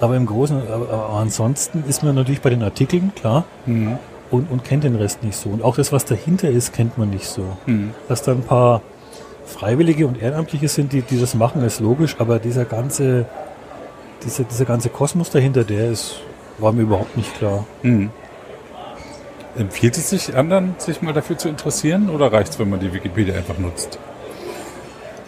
Aber 0.00 0.16
im 0.16 0.26
Großen, 0.26 0.56
aber, 0.68 0.90
aber 0.90 1.20
ansonsten 1.20 1.84
ist 1.88 2.02
man 2.02 2.16
natürlich 2.16 2.40
bei 2.40 2.50
den 2.50 2.62
Artikeln, 2.62 3.12
klar, 3.14 3.44
mhm. 3.66 3.98
und, 4.32 4.50
und 4.50 4.64
kennt 4.64 4.82
den 4.82 4.96
Rest 4.96 5.22
nicht 5.22 5.36
so. 5.36 5.50
Und 5.50 5.62
auch 5.62 5.76
das, 5.76 5.92
was 5.92 6.04
dahinter 6.04 6.50
ist, 6.50 6.72
kennt 6.72 6.98
man 6.98 7.10
nicht 7.10 7.26
so. 7.26 7.44
Mhm. 7.66 7.94
Dass 8.08 8.22
da 8.22 8.32
ein 8.32 8.42
paar 8.42 8.82
Freiwillige 9.46 10.08
und 10.08 10.20
Ehrenamtliche 10.20 10.66
sind, 10.66 10.92
die, 10.92 11.02
die 11.02 11.20
das 11.20 11.36
machen, 11.36 11.62
ist 11.62 11.78
logisch, 11.78 12.16
aber 12.18 12.40
dieser 12.40 12.64
ganze, 12.64 13.26
dieser, 14.24 14.42
dieser 14.42 14.64
ganze 14.64 14.88
Kosmos 14.88 15.30
dahinter, 15.30 15.62
der 15.62 15.92
ist, 15.92 16.16
war 16.58 16.72
mir 16.72 16.82
überhaupt 16.82 17.16
nicht 17.16 17.32
klar. 17.36 17.64
Mhm. 17.82 18.10
Empfiehlt 19.56 19.98
es 19.98 20.10
sich 20.10 20.34
anderen, 20.34 20.74
sich 20.78 21.02
mal 21.02 21.12
dafür 21.12 21.36
zu 21.36 21.48
interessieren 21.48 22.08
oder 22.08 22.32
reicht 22.32 22.52
es, 22.52 22.58
wenn 22.58 22.70
man 22.70 22.80
die 22.80 22.92
Wikipedia 22.92 23.34
einfach 23.34 23.58
nutzt? 23.58 23.98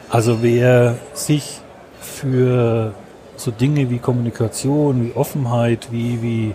Also 0.08 0.42
wer 0.42 0.96
sich 1.12 1.60
für 2.00 2.94
so 3.37 3.50
Dinge 3.50 3.90
wie 3.90 3.98
Kommunikation, 3.98 5.04
wie 5.04 5.12
Offenheit, 5.16 5.88
wie, 5.90 6.22
wie 6.22 6.54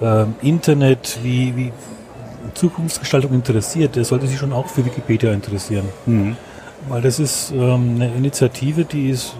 ähm, 0.00 0.34
Internet, 0.42 1.18
wie, 1.22 1.54
wie 1.56 1.72
Zukunftsgestaltung 2.54 3.32
interessiert, 3.32 3.96
der 3.96 4.04
sollte 4.04 4.26
sich 4.26 4.38
schon 4.38 4.52
auch 4.52 4.66
für 4.66 4.84
Wikipedia 4.84 5.32
interessieren. 5.32 5.88
Mhm. 6.06 6.36
Weil 6.88 7.02
das 7.02 7.18
ist 7.18 7.52
ähm, 7.52 7.96
eine 7.96 8.08
Initiative, 8.14 8.84
die 8.84 9.10
ist, 9.10 9.34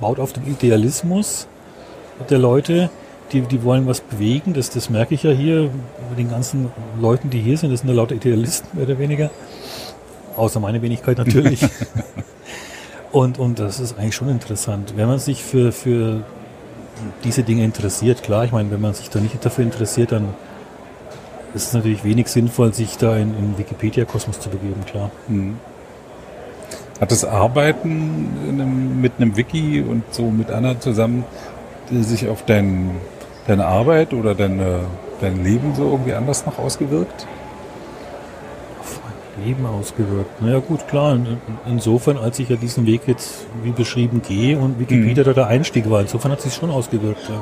baut 0.00 0.18
auf 0.18 0.32
den 0.32 0.46
Idealismus 0.46 1.46
der 2.30 2.38
Leute, 2.38 2.90
die, 3.32 3.40
die 3.42 3.62
wollen 3.62 3.86
was 3.86 4.00
bewegen, 4.00 4.52
das, 4.54 4.70
das 4.70 4.90
merke 4.90 5.14
ich 5.14 5.22
ja 5.22 5.30
hier 5.30 5.70
bei 6.10 6.16
den 6.16 6.30
ganzen 6.30 6.70
Leuten, 7.00 7.30
die 7.30 7.40
hier 7.40 7.56
sind, 7.56 7.70
das 7.72 7.80
sind 7.80 7.88
ja 7.88 7.94
lauter 7.94 8.14
Idealisten, 8.14 8.68
mehr 8.74 8.86
oder 8.86 8.98
weniger. 8.98 9.30
Außer 10.36 10.60
meine 10.60 10.80
Wenigkeit 10.82 11.18
natürlich. 11.18 11.60
und, 13.12 13.38
und 13.38 13.58
das 13.58 13.80
ist 13.80 13.98
eigentlich 13.98 14.14
schon 14.14 14.28
interessant. 14.28 14.94
Wenn 14.96 15.08
man 15.08 15.18
sich 15.18 15.42
für, 15.42 15.72
für 15.72 16.24
diese 17.24 17.42
Dinge 17.42 17.64
interessiert, 17.64 18.22
klar, 18.22 18.44
ich 18.44 18.52
meine, 18.52 18.70
wenn 18.70 18.80
man 18.80 18.94
sich 18.94 19.10
da 19.10 19.20
nicht 19.20 19.44
dafür 19.44 19.64
interessiert, 19.64 20.12
dann 20.12 20.28
ist 21.54 21.68
es 21.68 21.72
natürlich 21.74 22.04
wenig 22.04 22.28
sinnvoll, 22.28 22.72
sich 22.72 22.96
da 22.96 23.16
in, 23.16 23.36
in 23.36 23.58
Wikipedia-Kosmos 23.58 24.40
zu 24.40 24.48
begeben, 24.48 24.84
klar. 24.86 25.10
Mhm. 25.28 25.56
Hat 27.00 27.10
das 27.10 27.24
Arbeiten 27.24 28.28
einem, 28.48 29.00
mit 29.00 29.12
einem 29.18 29.36
Wiki 29.36 29.82
und 29.82 30.02
so 30.12 30.30
mit 30.30 30.50
anderen 30.50 30.80
zusammen 30.80 31.24
sich 31.90 32.28
auf 32.28 32.44
dein 32.46 32.92
deine 33.46 33.66
Arbeit 33.66 34.12
oder 34.14 34.34
deine, 34.34 34.80
dein 35.20 35.44
Leben 35.44 35.74
so 35.74 35.90
irgendwie 35.90 36.14
anders 36.14 36.46
noch 36.46 36.58
ausgewirkt? 36.58 37.26
Auf 38.80 39.00
mein 39.04 39.44
Leben 39.44 39.66
ausgewirkt? 39.66 40.40
Naja 40.42 40.60
gut, 40.60 40.86
klar. 40.88 41.18
insofern, 41.66 42.18
als 42.18 42.38
ich 42.38 42.48
ja 42.48 42.56
diesen 42.56 42.86
Weg 42.86 43.02
jetzt 43.06 43.46
wie 43.62 43.70
beschrieben 43.70 44.22
gehe 44.26 44.58
und 44.58 44.78
Wikipedia 44.78 45.24
mhm. 45.24 45.34
der 45.34 45.46
Einstieg 45.46 45.90
war, 45.90 46.00
insofern 46.00 46.32
hat 46.32 46.40
sich 46.40 46.54
schon 46.54 46.70
ausgewirkt, 46.70 47.28
ja. 47.28 47.40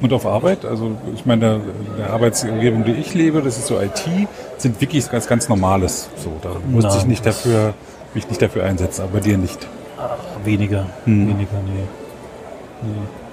Und 0.00 0.12
auf 0.12 0.26
Arbeit, 0.26 0.64
also 0.64 0.90
ich 1.14 1.24
meine, 1.24 1.60
der 1.96 2.10
Arbeitsumgebung, 2.10 2.84
die 2.84 2.92
ich 2.92 3.14
lebe, 3.14 3.40
das 3.40 3.56
ist 3.56 3.68
so 3.68 3.80
IT, 3.80 4.02
sind 4.58 4.78
Wikis 4.80 5.08
ganz, 5.08 5.26
ganz 5.28 5.48
normales. 5.48 6.10
So, 6.16 6.32
da 6.42 6.50
Nein, 6.68 6.98
ich 6.98 7.06
nicht 7.06 7.24
dafür, 7.24 7.72
mich 8.12 8.28
nicht 8.28 8.42
dafür 8.42 8.64
einsetzen, 8.64 9.02
aber 9.02 9.20
dir 9.20 9.38
nicht. 9.38 9.66
Weniger, 10.44 10.86
hm. 11.04 11.28
weniger, 11.28 11.58
nee. 11.64 11.84
nee. 12.82 13.23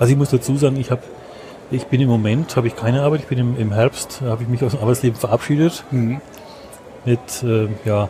Also 0.00 0.12
ich 0.12 0.18
muss 0.18 0.30
dazu 0.30 0.56
sagen, 0.56 0.76
ich 0.76 0.90
habe 0.90 1.02
ich 1.70 1.86
bin 1.86 2.00
im 2.00 2.08
Moment, 2.08 2.56
habe 2.56 2.66
ich 2.66 2.74
keine 2.74 3.02
Arbeit, 3.02 3.20
ich 3.20 3.26
bin 3.26 3.38
im, 3.38 3.56
im 3.56 3.72
Herbst, 3.72 4.22
habe 4.22 4.42
ich 4.42 4.48
mich 4.48 4.64
aus 4.64 4.72
dem 4.72 4.80
Arbeitsleben 4.80 5.16
verabschiedet. 5.16 5.84
Mhm. 5.92 6.20
Mit, 7.04 7.20
äh, 7.44 7.68
ja, 7.84 8.08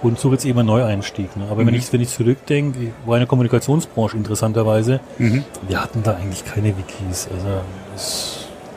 und 0.00 0.18
suche 0.18 0.34
jetzt 0.34 0.44
eben 0.44 0.58
einen 0.58 0.68
Neueinstieg. 0.68 1.36
Ne? 1.36 1.44
Aber 1.50 1.62
mhm. 1.62 1.68
wenn 1.68 1.74
ich 1.74 1.92
wenn 1.92 2.00
ich 2.00 2.08
zurückdenke, 2.08 2.78
ich 2.78 2.90
war 3.04 3.16
in 3.16 3.20
der 3.20 3.28
Kommunikationsbranche 3.28 4.16
interessanterweise, 4.16 5.00
mhm. 5.18 5.44
wir 5.68 5.82
hatten 5.82 6.02
da 6.02 6.14
eigentlich 6.14 6.44
keine 6.44 6.74
Wikis. 6.76 7.28
Also 7.34 7.62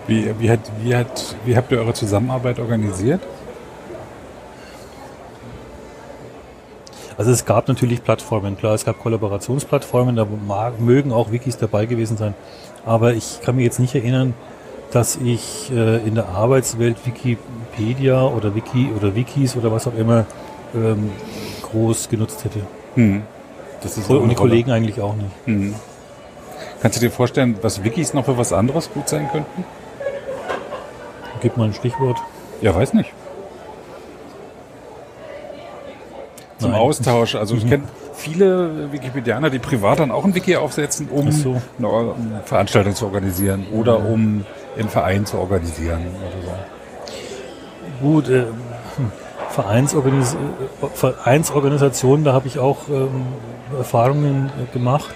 wie, 0.07 0.33
wie, 0.39 0.49
hat, 0.49 0.59
wie, 0.83 0.95
hat, 0.95 1.35
wie 1.45 1.55
habt 1.55 1.71
ihr 1.71 1.79
eure 1.79 1.93
Zusammenarbeit 1.93 2.59
organisiert? 2.59 3.21
Also 7.17 7.31
es 7.31 7.45
gab 7.45 7.67
natürlich 7.67 8.03
Plattformen, 8.03 8.57
klar, 8.57 8.75
es 8.75 8.85
gab 8.85 8.99
Kollaborationsplattformen, 8.99 10.15
da 10.15 10.27
mögen 10.79 11.11
auch 11.11 11.31
Wikis 11.31 11.57
dabei 11.57 11.87
gewesen 11.87 12.15
sein. 12.15 12.35
Aber 12.85 13.13
ich 13.13 13.41
kann 13.41 13.55
mich 13.55 13.65
jetzt 13.65 13.79
nicht 13.79 13.95
erinnern, 13.95 14.35
dass 14.91 15.17
ich 15.17 15.71
äh, 15.71 15.97
in 16.07 16.15
der 16.15 16.29
Arbeitswelt 16.29 16.97
Wikipedia 17.05 18.23
oder 18.23 18.55
Wiki 18.55 18.89
oder 18.95 19.15
Wikis 19.15 19.55
oder 19.57 19.71
was 19.71 19.87
auch 19.87 19.95
immer 19.95 20.25
ähm, 20.75 21.09
groß 21.63 22.09
genutzt 22.09 22.45
hätte. 22.45 22.61
Hm. 22.95 23.23
Und 24.09 24.29
die 24.29 24.35
Kollegen 24.35 24.71
eigentlich 24.71 25.01
auch 25.01 25.15
nicht. 25.15 25.31
Hm. 25.45 25.75
Kannst 26.81 26.97
du 26.97 27.01
dir 27.01 27.11
vorstellen, 27.11 27.57
was 27.61 27.83
Wikis 27.83 28.13
noch 28.13 28.25
für 28.25 28.37
was 28.37 28.53
anderes 28.53 28.91
gut 28.91 29.09
sein 29.09 29.29
könnten? 29.31 29.65
Gib 31.41 31.57
mal 31.57 31.65
ein 31.65 31.73
Stichwort. 31.73 32.17
Ja, 32.61 32.73
weiß 32.73 32.93
nicht. 32.93 33.11
Zum 36.57 36.71
Nein. 36.71 36.79
Austausch. 36.79 37.35
Also 37.35 37.55
mhm. 37.55 37.61
ich 37.61 37.69
kenne 37.69 37.83
viele 38.13 38.91
Wikipedianer, 38.91 39.49
die 39.49 39.59
privat 39.59 39.99
dann 39.99 40.11
auch 40.11 40.25
ein 40.25 40.33
Wiki 40.35 40.55
aufsetzen, 40.55 41.07
um 41.09 41.31
so. 41.31 41.61
eine 41.77 42.41
Veranstaltung 42.45 42.95
zu 42.95 43.05
organisieren 43.05 43.67
oder 43.71 43.99
mhm. 43.99 44.05
um 44.05 44.45
einen 44.77 44.89
Verein 44.89 45.25
zu 45.25 45.37
organisieren 45.37 46.01
oder 46.01 46.43
so. 46.43 48.07
Gut, 48.07 48.29
äh, 48.29 48.45
Vereinsorganis 49.49 50.35
Vereinsorganisationen, 50.93 52.23
da 52.23 52.33
habe 52.33 52.47
ich 52.47 52.59
auch 52.59 52.87
ähm, 52.89 53.25
Erfahrungen 53.75 54.51
äh, 54.61 54.71
gemacht. 54.71 55.09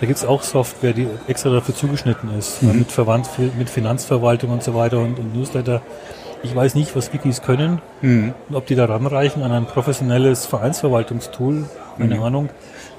Da 0.00 0.06
gibt 0.06 0.18
es 0.18 0.24
auch 0.24 0.42
Software, 0.42 0.92
die 0.92 1.06
extra 1.28 1.50
dafür 1.50 1.74
zugeschnitten 1.74 2.36
ist, 2.36 2.62
mhm. 2.62 2.78
mit, 2.78 2.92
Verwandt, 2.92 3.28
mit 3.56 3.70
Finanzverwaltung 3.70 4.50
und 4.50 4.62
so 4.62 4.74
weiter 4.74 4.98
und, 4.98 5.18
und 5.18 5.34
Newsletter. 5.34 5.80
Ich 6.44 6.54
weiß 6.54 6.74
nicht, 6.74 6.94
was 6.94 7.12
Wikis 7.12 7.40
können 7.42 7.80
mhm. 8.02 8.34
und 8.48 8.54
ob 8.54 8.66
die 8.66 8.74
da 8.74 8.84
ranreichen 8.84 9.42
an 9.42 9.50
ein 9.50 9.64
professionelles 9.64 10.44
Vereinsverwaltungstool. 10.46 11.64
Keine 11.98 12.16
mhm. 12.16 12.22
Ahnung. 12.22 12.48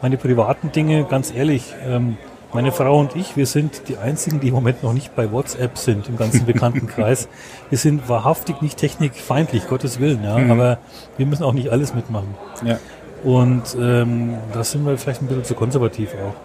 Meine 0.01 0.17
privaten 0.17 0.71
Dinge, 0.71 1.05
ganz 1.05 1.33
ehrlich, 1.33 1.73
ähm, 1.87 2.17
meine 2.53 2.71
Frau 2.71 2.99
und 2.99 3.15
ich, 3.15 3.37
wir 3.37 3.45
sind 3.45 3.87
die 3.87 3.97
einzigen, 3.97 4.39
die 4.39 4.47
im 4.47 4.53
Moment 4.53 4.81
noch 4.81 4.93
nicht 4.93 5.15
bei 5.15 5.31
WhatsApp 5.31 5.77
sind 5.77 6.09
im 6.09 6.17
ganzen 6.17 6.45
Bekanntenkreis. 6.47 7.27
wir 7.69 7.77
sind 7.77 8.09
wahrhaftig 8.09 8.61
nicht 8.61 8.77
technikfeindlich, 8.77 9.67
Gottes 9.67 9.99
Willen, 9.99 10.23
ja, 10.23 10.37
mhm. 10.37 10.51
aber 10.51 10.79
wir 11.17 11.25
müssen 11.25 11.43
auch 11.43 11.53
nicht 11.53 11.69
alles 11.69 11.93
mitmachen. 11.93 12.33
Ja. 12.65 12.79
Und 13.23 13.75
ähm, 13.79 14.35
da 14.53 14.63
sind 14.63 14.85
wir 14.85 14.97
vielleicht 14.97 15.21
ein 15.21 15.27
bisschen 15.27 15.43
zu 15.43 15.55
konservativ 15.55 16.13
auch. 16.13 16.35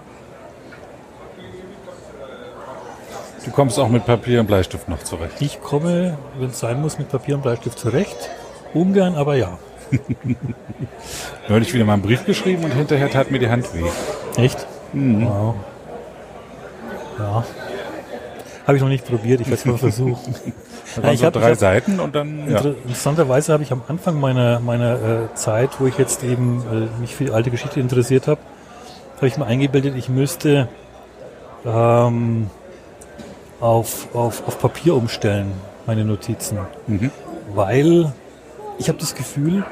Du 3.51 3.57
kommst 3.57 3.81
auch 3.81 3.89
mit 3.89 4.07
Papier 4.07 4.39
und 4.39 4.47
Bleistift 4.47 4.89
noch 4.89 5.03
zurecht. 5.03 5.35
Ich 5.41 5.61
komme, 5.61 6.17
wenn 6.39 6.51
es 6.51 6.61
sein 6.61 6.81
muss, 6.81 7.01
mit 7.01 7.09
Papier 7.09 7.35
und 7.35 7.43
Bleistift 7.43 7.81
zurecht. 7.81 8.31
Ungern, 8.75 9.17
aber 9.17 9.35
ja. 9.35 9.59
Neulich 11.49 11.75
wieder 11.75 11.85
mal 11.85 11.95
einen 11.95 12.03
Brief 12.03 12.25
geschrieben 12.25 12.63
und 12.63 12.73
hinterher 12.73 13.11
tat 13.11 13.33
mir 13.33 13.41
die 13.41 13.49
Hand 13.49 13.75
weh. 13.75 13.83
Echt? 14.41 14.65
Mhm. 14.93 15.27
Wow. 15.27 15.55
Ja. 17.19 17.45
Habe 18.69 18.77
ich 18.77 18.83
noch 18.83 18.89
nicht 18.89 19.05
probiert, 19.05 19.41
ich 19.41 19.49
werde 19.49 19.59
es 19.59 19.65
mal 19.65 19.79
versuchen. 19.79 20.35
Da 20.97 21.03
waren 21.03 21.09
ja, 21.09 21.13
ich 21.13 21.21
so 21.21 21.27
hab, 21.27 21.33
drei 21.35 21.53
ich 21.53 21.59
Seiten 21.59 22.01
und 22.01 22.17
dann. 22.17 22.51
Ja. 22.51 22.59
Interessanterweise 22.59 23.53
habe 23.53 23.63
ich 23.63 23.71
am 23.71 23.83
Anfang 23.87 24.19
meiner, 24.19 24.59
meiner 24.59 24.95
äh, 24.95 25.35
Zeit, 25.35 25.71
wo 25.79 25.87
ich 25.87 25.97
jetzt 25.99 26.25
eben 26.25 26.65
äh, 26.69 27.01
mich 27.01 27.15
für 27.15 27.27
die 27.27 27.31
alte 27.31 27.53
Geschichte 27.53 27.79
interessiert 27.79 28.27
habe, 28.27 28.41
habe 29.17 29.29
ich 29.29 29.37
mir 29.37 29.47
eingebildet, 29.47 29.95
ich 29.97 30.09
müsste 30.09 30.69
ähm, 31.65 32.51
auf, 33.61 34.15
auf, 34.15 34.47
auf 34.47 34.59
Papier 34.59 34.95
umstellen, 34.95 35.53
meine 35.87 36.05
Notizen. 36.05 36.59
Mhm. 36.87 37.11
Weil 37.55 38.13
ich 38.79 38.89
habe 38.89 38.99
das 38.99 39.15
Gefühl, 39.15 39.65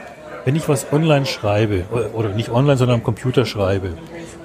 wenn 0.44 0.57
ich 0.57 0.68
was 0.68 0.92
online 0.92 1.27
schreibe, 1.27 1.85
oder 2.14 2.31
nicht 2.31 2.51
online, 2.51 2.77
sondern 2.77 2.96
am 2.96 3.03
Computer 3.03 3.44
schreibe, 3.44 3.94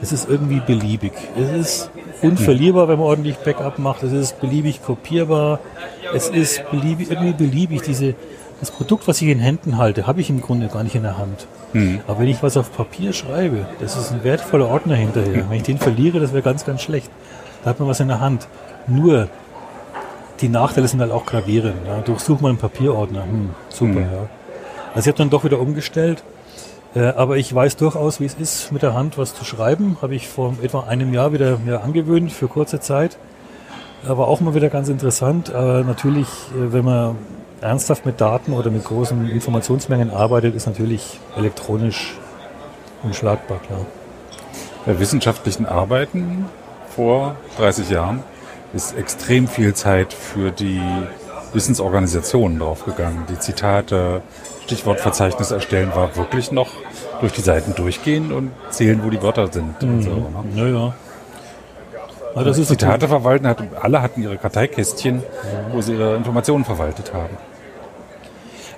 es 0.01 0.11
ist 0.11 0.29
irgendwie 0.29 0.59
beliebig. 0.59 1.13
Es 1.37 1.51
ist 1.51 1.91
unverlierbar, 2.21 2.87
wenn 2.87 2.97
man 2.99 3.07
ordentlich 3.07 3.37
Backup 3.37 3.79
macht. 3.79 4.03
Es 4.03 4.11
ist 4.11 4.39
beliebig 4.41 4.83
kopierbar. 4.83 5.59
Es 6.13 6.29
ist 6.29 6.69
beliebig, 6.71 7.09
irgendwie 7.09 7.33
beliebig. 7.33 7.83
Diese, 7.83 8.15
das 8.59 8.71
Produkt, 8.71 9.07
was 9.07 9.21
ich 9.21 9.29
in 9.29 9.39
Händen 9.39 9.77
halte, 9.77 10.05
habe 10.07 10.21
ich 10.21 10.29
im 10.29 10.41
Grunde 10.41 10.67
gar 10.67 10.83
nicht 10.83 10.95
in 10.95 11.03
der 11.03 11.17
Hand. 11.17 11.47
Mhm. 11.73 12.01
Aber 12.07 12.19
wenn 12.19 12.27
ich 12.27 12.43
was 12.43 12.57
auf 12.57 12.75
Papier 12.75 13.13
schreibe, 13.13 13.65
das 13.79 13.95
ist 13.95 14.11
ein 14.11 14.23
wertvoller 14.23 14.67
Ordner 14.67 14.95
hinterher. 14.95 15.45
Wenn 15.49 15.57
ich 15.57 15.63
den 15.63 15.77
verliere, 15.77 16.19
das 16.19 16.33
wäre 16.33 16.43
ganz, 16.43 16.65
ganz 16.65 16.81
schlecht. 16.81 17.09
Da 17.63 17.69
hat 17.69 17.79
man 17.79 17.87
was 17.87 17.99
in 17.99 18.09
der 18.09 18.19
Hand. 18.19 18.47
Nur, 18.87 19.29
die 20.41 20.49
Nachteile 20.49 20.87
sind 20.87 20.99
halt 21.01 21.11
auch 21.11 21.25
gravierend. 21.25 21.87
Ja. 21.87 22.01
Durchsuch 22.01 22.41
mal 22.41 22.49
einen 22.49 22.57
Papierordner. 22.57 23.23
Hm, 23.23 23.49
super, 23.69 23.91
mhm. 23.91 23.97
ja. 23.99 24.29
Also 24.95 24.99
ich 24.99 25.07
habe 25.07 25.17
dann 25.17 25.29
doch 25.29 25.43
wieder 25.43 25.59
umgestellt 25.59 26.23
äh, 26.95 27.07
aber 27.15 27.37
ich 27.37 27.53
weiß 27.53 27.77
durchaus, 27.77 28.19
wie 28.19 28.25
es 28.25 28.35
ist, 28.35 28.71
mit 28.71 28.83
der 28.83 28.93
Hand 28.93 29.17
was 29.17 29.33
zu 29.33 29.43
schreiben. 29.45 29.97
Habe 30.01 30.15
ich 30.15 30.27
vor 30.27 30.55
etwa 30.61 30.81
einem 30.81 31.13
Jahr 31.13 31.33
wieder 31.33 31.57
mir 31.57 31.83
angewöhnt 31.83 32.31
für 32.31 32.47
kurze 32.47 32.79
Zeit. 32.79 33.17
War 34.03 34.27
auch 34.27 34.41
mal 34.41 34.53
wieder 34.53 34.69
ganz 34.69 34.89
interessant. 34.89 35.53
Aber 35.53 35.83
natürlich, 35.83 36.27
äh, 36.27 36.73
wenn 36.73 36.85
man 36.85 37.15
ernsthaft 37.61 38.05
mit 38.05 38.21
Daten 38.21 38.53
oder 38.53 38.69
mit 38.69 38.83
großen 38.83 39.29
Informationsmengen 39.29 40.11
arbeitet, 40.11 40.55
ist 40.55 40.67
natürlich 40.67 41.19
elektronisch 41.37 42.15
unschlagbar, 43.01 43.59
klar. 43.59 43.85
Bei 44.85 44.99
wissenschaftlichen 44.99 45.65
Arbeiten 45.65 46.45
vor 46.93 47.35
30 47.57 47.89
Jahren 47.89 48.21
ist 48.73 48.97
extrem 48.97 49.47
viel 49.47 49.73
Zeit 49.73 50.13
für 50.13 50.51
die 50.51 50.81
Wissensorganisationen 51.53 52.59
draufgegangen. 52.59 53.25
Die 53.29 53.39
Zitate, 53.39 54.21
Stichwortverzeichnis 54.65 55.51
erstellen 55.51 55.91
war 55.93 56.15
wirklich 56.15 56.51
noch 56.51 56.71
durch 57.19 57.33
die 57.33 57.41
Seiten 57.41 57.75
durchgehen 57.75 58.31
und 58.31 58.51
zählen, 58.69 59.01
wo 59.03 59.09
die 59.09 59.21
Wörter 59.21 59.51
sind. 59.51 59.81
Mhm. 59.81 60.01
So, 60.01 60.09
ne? 60.09 60.43
Ja, 60.55 60.67
ja. 60.67 60.93
Das 62.43 62.57
ist 62.57 62.67
Zitate 62.67 63.07
verwalten 63.07 63.45
hat, 63.45 63.61
alle 63.79 64.01
hatten 64.01 64.23
ihre 64.23 64.37
Karteikästchen, 64.37 65.21
wo 65.71 65.81
sie 65.81 65.93
ihre 65.93 66.15
Informationen 66.15 66.65
verwaltet 66.65 67.13
haben. 67.13 67.37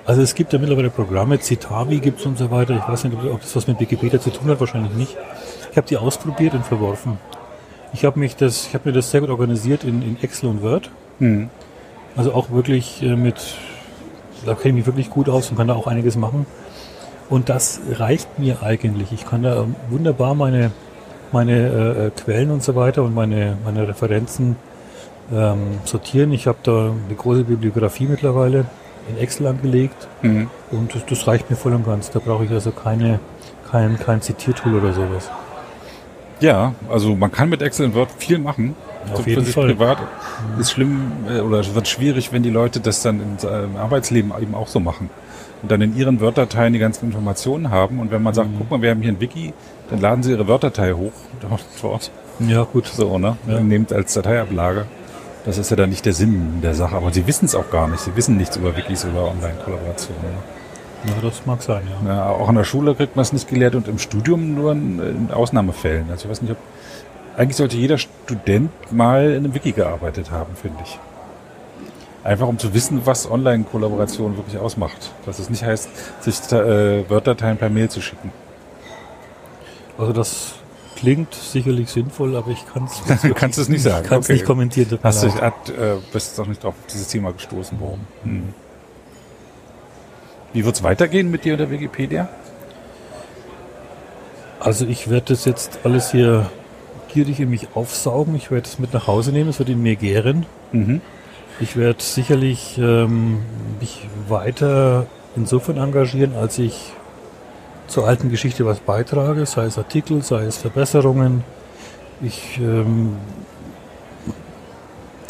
Also 0.04 0.20
es 0.20 0.34
gibt 0.34 0.52
ja 0.52 0.58
mittlerweile 0.58 0.90
Programme, 0.90 1.40
Citavi 1.40 1.98
gibt 1.98 2.20
es 2.20 2.26
und 2.26 2.36
so 2.36 2.50
weiter. 2.50 2.76
Ich 2.76 2.86
weiß 2.86 3.04
nicht, 3.04 3.16
ob 3.16 3.40
das 3.40 3.56
was 3.56 3.66
mit 3.66 3.80
Wikipedia 3.80 4.20
zu 4.20 4.30
tun 4.30 4.48
hat, 4.50 4.60
wahrscheinlich 4.60 4.92
nicht. 4.92 5.16
Ich 5.70 5.76
habe 5.76 5.88
die 5.88 5.96
ausprobiert 5.96 6.54
und 6.54 6.64
verworfen. 6.64 7.18
Ich 7.96 8.04
habe 8.04 8.20
mich 8.20 8.36
das, 8.36 8.66
ich 8.66 8.74
habe 8.74 8.90
mir 8.90 8.94
das 8.94 9.10
sehr 9.10 9.22
gut 9.22 9.30
organisiert 9.30 9.82
in, 9.82 10.02
in 10.02 10.18
Excel 10.22 10.50
und 10.50 10.62
Word. 10.62 10.90
Mhm. 11.18 11.48
Also 12.14 12.34
auch 12.34 12.50
wirklich 12.50 13.02
äh, 13.02 13.16
mit 13.16 13.36
da 14.44 14.54
kenne 14.54 14.68
ich 14.68 14.74
mich 14.74 14.86
wirklich 14.86 15.08
gut 15.08 15.30
aus 15.30 15.50
und 15.50 15.56
kann 15.56 15.68
da 15.68 15.74
auch 15.74 15.86
einiges 15.86 16.14
machen. 16.16 16.44
Und 17.30 17.48
das 17.48 17.80
reicht 17.90 18.38
mir 18.38 18.62
eigentlich. 18.62 19.12
Ich 19.12 19.26
kann 19.26 19.42
da 19.42 19.64
wunderbar 19.88 20.34
meine, 20.34 20.72
meine 21.32 21.52
äh, 21.56 22.06
äh, 22.06 22.10
Quellen 22.10 22.50
und 22.50 22.62
so 22.62 22.74
weiter 22.76 23.02
und 23.02 23.14
meine, 23.14 23.56
meine 23.64 23.88
Referenzen 23.88 24.56
ähm, 25.32 25.78
sortieren. 25.84 26.32
Ich 26.32 26.46
habe 26.46 26.58
da 26.64 26.90
eine 26.90 27.16
große 27.16 27.44
Bibliografie 27.44 28.06
mittlerweile 28.08 28.66
in 29.08 29.16
Excel 29.16 29.46
angelegt 29.46 30.06
mhm. 30.20 30.50
und 30.70 30.94
das, 30.94 31.06
das, 31.06 31.26
reicht 31.26 31.48
mir 31.48 31.56
voll 31.56 31.72
und 31.72 31.86
ganz. 31.86 32.10
Da 32.10 32.18
brauche 32.18 32.44
ich 32.44 32.50
also 32.50 32.72
keine, 32.72 33.20
kein, 33.70 33.98
kein 33.98 34.20
Zitiertool 34.20 34.74
oder 34.74 34.92
sowas. 34.92 35.30
Ja, 36.40 36.74
also 36.88 37.14
man 37.16 37.32
kann 37.32 37.48
mit 37.48 37.62
Excel 37.62 37.86
und 37.86 37.94
Word 37.94 38.10
viel 38.18 38.38
machen. 38.38 38.74
Auf 39.12 39.18
so 39.18 39.22
jeden 39.24 39.40
für 39.40 39.46
sich 39.46 39.54
Fall. 39.54 39.66
privat 39.68 39.98
ist 40.58 40.72
schlimm 40.72 41.12
äh, 41.28 41.40
oder 41.40 41.62
wird 41.74 41.88
schwierig, 41.88 42.32
wenn 42.32 42.42
die 42.42 42.50
Leute 42.50 42.80
das 42.80 43.02
dann 43.02 43.20
äh, 43.42 43.64
im 43.64 43.76
Arbeitsleben 43.76 44.32
eben 44.40 44.54
auch 44.54 44.68
so 44.68 44.80
machen. 44.80 45.10
Und 45.62 45.70
dann 45.70 45.80
in 45.80 45.96
ihren 45.96 46.20
Word-Dateien 46.20 46.72
die 46.72 46.78
ganzen 46.78 47.06
Informationen 47.06 47.70
haben. 47.70 47.98
Und 48.00 48.10
wenn 48.10 48.22
man 48.22 48.34
sagt, 48.34 48.50
mhm. 48.50 48.56
guck 48.58 48.70
mal, 48.70 48.82
wir 48.82 48.90
haben 48.90 49.00
hier 49.00 49.12
ein 49.12 49.20
Wiki, 49.20 49.54
dann 49.90 50.00
laden 50.00 50.22
sie 50.22 50.32
ihre 50.32 50.46
Word-Datei 50.46 50.92
hoch 50.92 51.12
dort. 51.82 52.10
Ja, 52.40 52.64
gut. 52.64 52.86
So, 52.86 53.18
ne? 53.18 53.36
Ja. 53.48 53.60
Nehmt 53.60 53.92
als 53.92 54.12
Dateiablage. 54.12 54.86
Das 55.46 55.58
ist 55.58 55.70
ja 55.70 55.76
dann 55.76 55.90
nicht 55.90 56.04
der 56.04 56.12
Sinn 56.12 56.60
der 56.62 56.74
Sache. 56.74 56.96
Aber 56.96 57.12
sie 57.12 57.26
wissen 57.26 57.46
es 57.46 57.54
auch 57.54 57.70
gar 57.70 57.88
nicht. 57.88 58.00
Sie 58.00 58.14
wissen 58.16 58.36
nichts 58.36 58.56
über 58.56 58.76
Wikis 58.76 59.04
oder 59.04 59.30
Online-Kollaborationen. 59.30 60.22
Ne? 60.22 60.55
Ja, 61.06 61.12
das 61.22 61.46
mag 61.46 61.62
sein, 61.62 61.82
ja. 62.04 62.14
ja. 62.14 62.28
Auch 62.30 62.48
in 62.48 62.56
der 62.56 62.64
Schule 62.64 62.94
kriegt 62.94 63.16
man 63.16 63.22
es 63.22 63.32
nicht 63.32 63.48
gelehrt 63.48 63.74
und 63.74 63.88
im 63.88 63.98
Studium 63.98 64.54
nur 64.54 64.72
in, 64.72 65.30
Ausnahmefällen. 65.32 66.10
Also 66.10 66.24
ich 66.24 66.30
weiß 66.30 66.42
nicht, 66.42 66.52
ob 66.52 66.58
eigentlich 67.36 67.56
sollte 67.56 67.76
jeder 67.76 67.98
Student 67.98 68.70
mal 68.90 69.30
in 69.30 69.44
einem 69.44 69.54
Wiki 69.54 69.72
gearbeitet 69.72 70.30
haben, 70.30 70.56
finde 70.56 70.78
ich. 70.84 70.98
Einfach 72.24 72.48
um 72.48 72.58
zu 72.58 72.74
wissen, 72.74 73.02
was 73.04 73.30
Online-Kollaboration 73.30 74.36
wirklich 74.36 74.58
ausmacht. 74.58 75.12
Dass 75.26 75.38
es 75.38 75.48
nicht 75.48 75.62
heißt, 75.62 75.88
sich 76.22 76.40
äh, 76.52 77.08
Word-Dateien 77.08 77.56
per 77.56 77.68
Mail 77.68 77.88
zu 77.88 78.00
schicken. 78.00 78.32
Also 79.96 80.12
das 80.12 80.54
klingt 80.96 81.34
sicherlich 81.34 81.90
sinnvoll, 81.90 82.36
aber 82.36 82.50
ich 82.50 82.66
kann 82.66 82.84
es 82.84 83.34
kannst 83.34 83.58
es 83.58 83.68
nicht 83.68 83.82
sagen. 83.82 84.04
Ich 84.04 84.08
kann 84.08 84.20
es 84.20 84.26
okay. 84.26 84.32
nicht 84.32 84.44
kommentieren. 84.44 84.98
Hast 85.02 85.22
du 85.22 85.32
hat, 85.34 85.68
äh, 85.68 85.96
bist 86.12 86.38
doch 86.38 86.46
nicht 86.46 86.64
auf 86.64 86.74
dieses 86.92 87.06
Thema 87.08 87.32
gestoßen 87.32 87.78
worden. 87.78 88.06
Hm. 88.24 88.54
Wie 90.56 90.64
wird 90.64 90.74
es 90.74 90.82
weitergehen 90.82 91.30
mit 91.30 91.44
dir 91.44 91.52
oder 91.52 91.70
Wikipedia? 91.70 92.30
Also 94.58 94.86
ich 94.86 95.10
werde 95.10 95.34
das 95.34 95.44
jetzt 95.44 95.80
alles 95.84 96.12
hier 96.12 96.50
gierig 97.12 97.40
in 97.40 97.50
mich 97.50 97.68
aufsaugen. 97.74 98.34
Ich 98.34 98.50
werde 98.50 98.66
es 98.66 98.78
mit 98.78 98.94
nach 98.94 99.06
Hause 99.06 99.32
nehmen, 99.32 99.50
es 99.50 99.58
wird 99.58 99.68
in 99.68 99.82
mir 99.82 99.96
gären. 99.96 100.46
Mhm. 100.72 101.02
Ich 101.60 101.76
werde 101.76 102.02
sicherlich 102.02 102.78
ähm, 102.78 103.42
mich 103.80 104.08
weiter 104.28 105.06
insofern 105.36 105.76
engagieren, 105.76 106.34
als 106.34 106.58
ich 106.58 106.94
zur 107.86 108.08
alten 108.08 108.30
Geschichte 108.30 108.64
was 108.64 108.78
beitrage, 108.78 109.44
sei 109.44 109.66
es 109.66 109.76
Artikel, 109.76 110.22
sei 110.22 110.44
es 110.44 110.56
Verbesserungen. 110.56 111.44
Ich 112.22 112.58
ähm, 112.62 113.18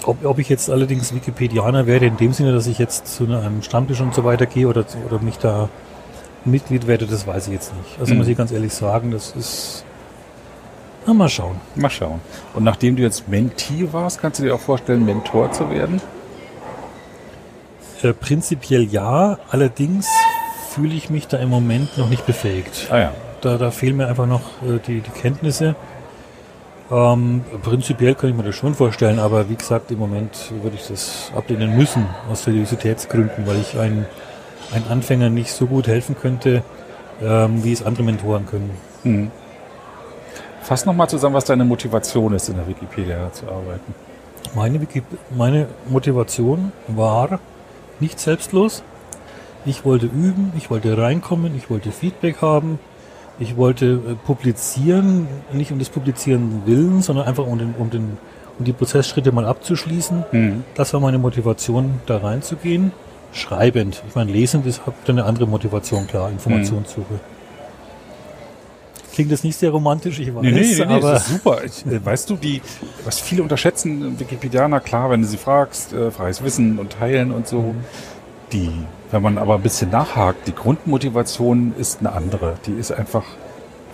ob, 0.07 0.25
ob 0.25 0.39
ich 0.39 0.49
jetzt 0.49 0.71
allerdings 0.71 1.15
Wikipedianer 1.15 1.87
werde, 1.87 2.07
in 2.07 2.17
dem 2.17 2.33
Sinne, 2.33 2.53
dass 2.53 2.67
ich 2.67 2.79
jetzt 2.79 3.07
zu 3.09 3.25
einem 3.25 3.63
Stammtisch 3.63 4.01
und 4.01 4.15
so 4.15 4.25
weiter 4.25 4.47
gehe 4.47 4.69
oder, 4.69 4.85
oder 5.07 5.21
mich 5.21 5.39
da 5.39 5.69
Mitglied 6.45 6.87
werde, 6.87 7.07
das 7.07 7.27
weiß 7.27 7.49
ich 7.49 7.53
jetzt 7.53 7.75
nicht. 7.77 7.99
Also 7.99 8.13
mhm. 8.13 8.19
muss 8.19 8.29
ich 8.29 8.37
ganz 8.37 8.53
ehrlich 8.53 8.73
sagen, 8.73 9.11
das 9.11 9.35
ist. 9.37 9.85
Na, 11.07 11.15
mal 11.15 11.29
schauen. 11.29 11.61
Mal 11.75 11.91
schauen. 11.91 12.21
Und 12.55 12.65
nachdem 12.65 12.97
du 12.97 13.03
jetzt 13.03 13.29
Mentee 13.29 13.93
warst, 13.93 14.21
kannst 14.21 14.41
du 14.41 14.45
dir 14.45 14.55
auch 14.55 14.61
vorstellen, 14.61 15.05
Mentor 15.05 15.53
zu 15.53 15.71
werden? 15.71 16.01
Äh, 18.03 18.13
prinzipiell 18.13 18.83
ja, 18.85 19.39
allerdings 19.51 20.07
fühle 20.71 20.95
ich 20.95 21.11
mich 21.11 21.29
da 21.29 21.39
im 21.39 21.49
Moment 21.49 21.97
noch 21.97 22.09
nicht 22.09 22.27
befähigt. 22.27 22.89
Ah 22.91 22.99
ja. 22.99 23.13
Da, 23.41 23.59
da 23.59 23.71
fehlen 23.71 23.97
mir 23.97 24.09
einfach 24.09 24.27
noch 24.27 24.43
äh, 24.63 24.79
die, 24.87 25.01
die 25.01 25.11
Kenntnisse. 25.11 25.77
Ähm, 26.91 27.45
prinzipiell 27.63 28.15
kann 28.15 28.31
ich 28.31 28.37
mir 28.37 28.45
das 28.45 28.55
schon 28.55 28.75
vorstellen, 28.75 29.19
aber 29.19 29.49
wie 29.49 29.57
gesagt, 29.57 29.91
im 29.91 29.99
Moment 29.99 30.53
würde 30.63 30.77
ich 30.77 30.87
das 30.87 31.33
ablehnen 31.35 31.77
müssen, 31.77 32.07
aus 32.31 32.45
Seriositätsgründen, 32.45 33.47
weil 33.47 33.61
ich 33.61 33.79
einen, 33.79 34.07
einen 34.73 34.87
Anfänger 34.89 35.29
nicht 35.29 35.53
so 35.53 35.67
gut 35.67 35.89
helfen 35.89 36.17
könnte, 36.21 36.63
ähm, 37.21 37.65
wie 37.65 37.73
es 37.73 37.85
andere 37.85 38.05
Mentoren 38.05 38.47
können. 38.47 38.71
Mhm. 39.03 39.31
Fass 40.63 40.87
nochmal 40.87 41.09
zusammen, 41.09 41.35
was 41.35 41.45
deine 41.45 41.65
Motivation 41.65 42.35
ist, 42.35 42.49
in 42.49 42.57
der 42.57 42.67
Wikipedia 42.67 43.33
zu 43.33 43.47
arbeiten. 43.47 43.95
Meine, 44.55 44.81
Wiki 44.81 45.03
meine 45.37 45.67
Motivation 45.89 46.73
war 46.89 47.41
nicht 48.01 48.21
selbstlos. 48.21 48.83
Ich 49.65 49.85
wollte 49.85 50.07
üben, 50.07 50.53
ich 50.57 50.71
wollte 50.71 50.97
reinkommen, 50.97 51.57
ich 51.57 51.69
wollte 51.69 51.91
Feedback 51.91 52.43
haben, 52.43 52.79
ich 53.39 53.57
wollte 53.57 53.87
äh, 53.87 54.15
publizieren, 54.15 55.27
nicht 55.53 55.73
um 55.73 55.79
des 55.79 55.91
Publizieren 55.91 56.63
willen, 56.65 57.03
sondern 57.03 57.27
einfach 57.27 57.47
um, 57.47 57.59
den, 57.59 57.75
um, 57.79 57.91
den, 57.91 58.19
um 58.59 58.65
die 58.65 58.73
Prozessschritte 58.73 59.33
mal 59.33 59.45
abzuschließen. 59.45 60.25
Mhm. 60.33 60.65
Das 60.75 60.93
war 60.95 61.01
meine 61.01 61.19
Motivation, 61.19 62.01
da 62.07 62.19
reinzugehen. 62.19 62.93
Schreibend. 63.33 64.03
Ich 64.09 64.15
meine, 64.15 64.33
lesend 64.33 64.65
ist 64.67 64.87
habt 64.87 65.11
eine 65.11 65.25
andere 65.25 65.47
Motivation, 65.47 66.07
klar, 66.07 66.31
Informationssuche. 66.31 67.15
Mhm. 67.15 67.37
Klingt 69.13 69.33
das 69.33 69.45
nicht 69.45 69.57
sehr 69.57 69.71
romantisch, 69.71 70.19
ich 70.21 70.35
weiß, 70.35 70.43
nee, 70.43 70.51
nee, 70.51 70.75
nee, 70.75 70.83
aber 70.83 71.13
das 71.13 71.27
ist 71.27 71.37
super. 71.37 71.65
Ich, 71.65 71.87
äh, 71.87 72.05
weißt 72.05 72.29
du, 72.29 72.37
die, 72.37 72.61
was 73.05 73.19
viele 73.19 73.43
unterschätzen, 73.43 74.19
Wikipedianer, 74.19 74.81
klar, 74.81 75.11
wenn 75.11 75.23
du 75.23 75.27
sie 75.27 75.39
fragst, 75.39 75.93
äh, 75.93 76.11
freies 76.11 76.43
Wissen 76.43 76.79
und 76.79 76.93
Teilen 76.93 77.31
und 77.31 77.49
so, 77.49 77.61
mhm. 77.61 77.85
die 78.53 78.71
wenn 79.11 79.23
man 79.23 79.39
aber 79.39 79.55
ein 79.55 79.63
bisschen 79.63 79.91
nachhakt, 79.91 80.47
die 80.47 80.55
Grundmotivation 80.55 81.75
ist 81.79 82.01
eine 82.01 82.13
andere. 82.13 82.55
Die 82.67 82.73
ist 82.73 82.93
einfach, 82.93 83.25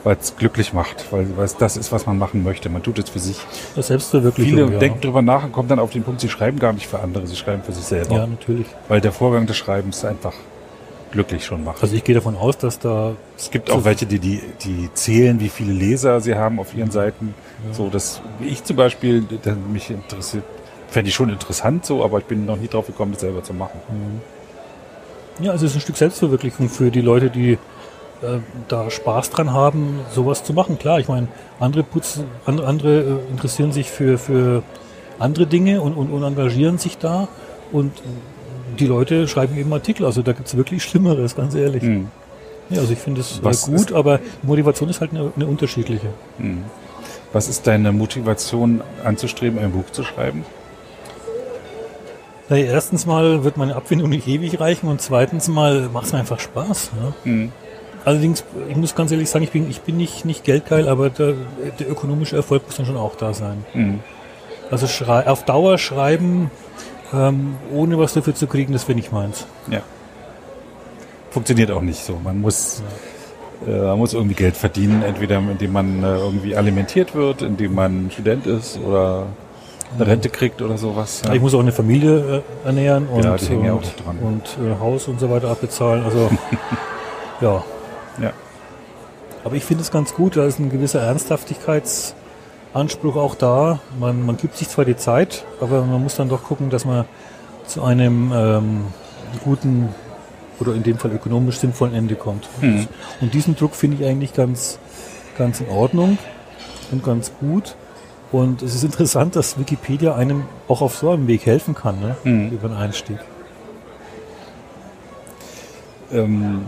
weil 0.04 0.16
es 0.20 0.36
glücklich 0.36 0.72
macht, 0.72 1.12
weil 1.12 1.28
es 1.42 1.56
das 1.56 1.76
ist, 1.76 1.92
was 1.92 2.06
man 2.06 2.18
machen 2.18 2.42
möchte. 2.42 2.68
Man 2.68 2.82
tut 2.82 2.98
es 2.98 3.10
für 3.10 3.18
sich. 3.18 3.38
Das 3.76 3.88
Selbstverwirklichung. 3.88 4.58
Viele 4.58 4.72
ja. 4.72 4.78
denken 4.78 5.00
drüber 5.00 5.22
nach 5.22 5.44
und 5.44 5.52
kommen 5.52 5.68
dann 5.68 5.78
auf 5.78 5.90
den 5.90 6.02
Punkt, 6.02 6.20
sie 6.20 6.28
schreiben 6.28 6.58
gar 6.58 6.72
nicht 6.72 6.86
für 6.86 7.00
andere, 7.00 7.26
sie 7.26 7.36
schreiben 7.36 7.62
für 7.62 7.72
sich 7.72 7.84
selber. 7.84 8.14
Ja, 8.14 8.26
natürlich. 8.26 8.66
Weil 8.88 9.00
der 9.00 9.12
Vorgang 9.12 9.46
des 9.46 9.56
Schreibens 9.56 10.04
einfach 10.04 10.34
glücklich 11.12 11.44
schon 11.44 11.62
macht. 11.62 11.82
Also 11.82 11.94
ich 11.94 12.04
gehe 12.04 12.14
davon 12.14 12.36
aus, 12.36 12.56
dass 12.56 12.78
da... 12.78 13.12
Es 13.36 13.50
gibt 13.50 13.70
auch 13.70 13.84
welche, 13.84 14.06
die, 14.06 14.18
die, 14.18 14.40
die 14.64 14.88
zählen, 14.94 15.38
wie 15.40 15.50
viele 15.50 15.72
Leser 15.72 16.22
sie 16.22 16.34
haben 16.34 16.58
auf 16.58 16.74
ihren 16.74 16.90
Seiten. 16.90 17.34
Ja. 17.68 17.74
So, 17.74 17.90
dass 17.90 18.22
ich 18.40 18.64
zum 18.64 18.76
Beispiel, 18.76 19.20
der 19.20 19.54
mich 19.54 19.90
interessiert, 19.90 20.44
fände 20.88 21.10
ich 21.10 21.14
schon 21.14 21.28
interessant 21.28 21.84
so, 21.84 22.02
aber 22.02 22.18
ich 22.18 22.24
bin 22.24 22.46
noch 22.46 22.56
nie 22.56 22.68
drauf 22.68 22.86
gekommen, 22.86 23.12
das 23.12 23.20
selber 23.20 23.44
zu 23.44 23.52
machen. 23.54 23.78
Mhm. 23.90 24.20
Ja, 25.40 25.52
also 25.52 25.64
es 25.64 25.72
ist 25.72 25.78
ein 25.78 25.80
Stück 25.80 25.96
Selbstverwirklichung 25.96 26.68
für 26.68 26.90
die 26.90 27.00
Leute, 27.00 27.30
die 27.30 27.52
äh, 27.52 28.38
da 28.68 28.90
Spaß 28.90 29.30
dran 29.30 29.52
haben, 29.52 30.00
sowas 30.12 30.44
zu 30.44 30.52
machen. 30.52 30.78
Klar, 30.78 31.00
ich 31.00 31.08
meine, 31.08 31.28
andere 31.58 31.82
putzen, 31.82 32.24
andere, 32.44 32.66
andere 32.66 33.00
äh, 33.00 33.30
interessieren 33.30 33.72
sich 33.72 33.90
für, 33.90 34.18
für 34.18 34.62
andere 35.18 35.46
Dinge 35.46 35.80
und, 35.80 35.94
und, 35.94 36.10
und 36.10 36.22
engagieren 36.22 36.78
sich 36.78 36.98
da 36.98 37.28
und 37.72 37.92
die 38.78 38.86
Leute 38.86 39.28
schreiben 39.28 39.56
eben 39.56 39.72
Artikel. 39.72 40.06
Also 40.06 40.22
da 40.22 40.32
gibt 40.32 40.48
es 40.48 40.56
wirklich 40.56 40.82
Schlimmeres, 40.82 41.34
ganz 41.34 41.54
ehrlich. 41.54 41.82
Mhm. 41.82 42.08
Ja, 42.70 42.80
also 42.80 42.92
ich 42.92 42.98
finde 42.98 43.20
es 43.20 43.40
äh, 43.40 43.70
gut, 43.70 43.92
aber 43.92 44.20
Motivation 44.42 44.88
ist 44.88 45.00
halt 45.00 45.10
eine, 45.12 45.32
eine 45.34 45.46
unterschiedliche. 45.46 46.08
Mhm. 46.38 46.64
Was 47.32 47.48
ist 47.48 47.66
deine 47.66 47.92
Motivation 47.92 48.82
anzustreben, 49.04 49.58
ein 49.58 49.72
Buch 49.72 49.90
zu 49.90 50.04
schreiben? 50.04 50.44
Naja, 52.48 52.66
erstens 52.66 53.06
mal 53.06 53.44
wird 53.44 53.56
meine 53.56 53.76
Abfindung 53.76 54.10
nicht 54.10 54.26
ewig 54.26 54.60
reichen 54.60 54.88
und 54.88 55.00
zweitens 55.00 55.48
mal 55.48 55.88
macht 55.92 56.06
es 56.06 56.12
mir 56.12 56.18
einfach 56.18 56.40
Spaß. 56.40 56.90
Ja? 57.00 57.30
Mhm. 57.30 57.52
Allerdings, 58.04 58.44
ich 58.68 58.76
muss 58.76 58.94
ganz 58.94 59.12
ehrlich 59.12 59.30
sagen, 59.30 59.44
ich 59.44 59.52
bin, 59.52 59.70
ich 59.70 59.80
bin 59.82 59.96
nicht, 59.96 60.24
nicht 60.24 60.44
geldgeil, 60.44 60.88
aber 60.88 61.08
der, 61.08 61.34
der 61.78 61.88
ökonomische 61.88 62.34
Erfolg 62.34 62.66
muss 62.66 62.76
dann 62.76 62.86
schon 62.86 62.96
auch 62.96 63.14
da 63.14 63.32
sein. 63.32 63.64
Mhm. 63.74 64.00
Also 64.70 64.86
auf 65.04 65.44
Dauer 65.44 65.78
schreiben, 65.78 66.50
ähm, 67.12 67.56
ohne 67.72 67.98
was 67.98 68.14
dafür 68.14 68.34
zu 68.34 68.46
kriegen, 68.46 68.72
das 68.72 68.88
wäre 68.88 68.96
nicht 68.96 69.12
meins. 69.12 69.46
Ja. 69.70 69.82
Funktioniert 71.30 71.70
auch 71.70 71.82
nicht 71.82 72.02
so. 72.02 72.18
Man 72.22 72.40
muss, 72.40 72.82
ja. 73.66 73.72
äh, 73.72 73.86
man 73.88 73.98
muss 73.98 74.14
irgendwie 74.14 74.34
Geld 74.34 74.56
verdienen, 74.56 75.02
entweder 75.02 75.38
indem 75.38 75.72
man 75.72 76.02
äh, 76.02 76.16
irgendwie 76.16 76.56
alimentiert 76.56 77.14
wird, 77.14 77.42
indem 77.42 77.74
man 77.74 78.10
Student 78.10 78.46
ist 78.46 78.78
oder 78.78 79.26
eine 79.94 80.06
Rente 80.06 80.28
kriegt 80.28 80.60
oder 80.62 80.78
sowas. 80.78 81.22
Ja. 81.24 81.32
Ich 81.34 81.40
muss 81.40 81.54
auch 81.54 81.60
eine 81.60 81.72
Familie 81.72 82.42
äh, 82.64 82.66
ernähren 82.66 83.08
und, 83.08 83.24
ja, 83.24 83.32
und, 83.32 83.64
ja 83.64 83.80
und 84.20 84.58
äh, 84.58 84.78
Haus 84.80 85.08
und 85.08 85.18
so 85.20 85.30
weiter 85.30 85.48
abbezahlen. 85.48 86.04
Also 86.04 86.30
ja. 87.40 87.64
ja. 88.20 88.32
Aber 89.44 89.56
ich 89.56 89.64
finde 89.64 89.82
es 89.82 89.90
ganz 89.90 90.14
gut, 90.14 90.36
da 90.36 90.46
ist 90.46 90.60
ein 90.60 90.70
gewisser 90.70 91.00
Ernsthaftigkeitsanspruch 91.00 93.16
auch 93.16 93.34
da. 93.34 93.80
Man, 93.98 94.24
man 94.24 94.36
gibt 94.36 94.56
sich 94.56 94.68
zwar 94.68 94.84
die 94.84 94.96
Zeit, 94.96 95.44
aber 95.60 95.84
man 95.84 96.00
muss 96.02 96.14
dann 96.16 96.28
doch 96.28 96.44
gucken, 96.44 96.70
dass 96.70 96.84
man 96.84 97.06
zu 97.66 97.82
einem 97.82 98.32
ähm, 98.34 98.84
guten 99.44 99.88
oder 100.60 100.74
in 100.74 100.82
dem 100.82 100.98
Fall 100.98 101.12
ökonomisch 101.12 101.58
sinnvollen 101.58 101.94
Ende 101.94 102.14
kommt. 102.14 102.46
Mhm. 102.60 102.86
Und 103.20 103.34
diesen 103.34 103.56
Druck 103.56 103.74
finde 103.74 103.96
ich 103.98 104.06
eigentlich 104.08 104.32
ganz, 104.32 104.78
ganz 105.36 105.60
in 105.60 105.68
Ordnung 105.68 106.16
und 106.92 107.04
ganz 107.04 107.32
gut. 107.40 107.74
Und 108.32 108.62
es 108.62 108.74
ist 108.74 108.82
interessant, 108.82 109.36
dass 109.36 109.58
Wikipedia 109.58 110.14
einem 110.14 110.44
auch 110.66 110.80
auf 110.80 110.96
so 110.96 111.10
einem 111.10 111.26
Weg 111.26 111.44
helfen 111.44 111.74
kann, 111.74 112.00
ne? 112.00 112.16
Mhm. 112.24 112.50
über 112.50 112.68
den 112.68 112.76
Einstieg. 112.76 113.18
Ähm, 116.10 116.62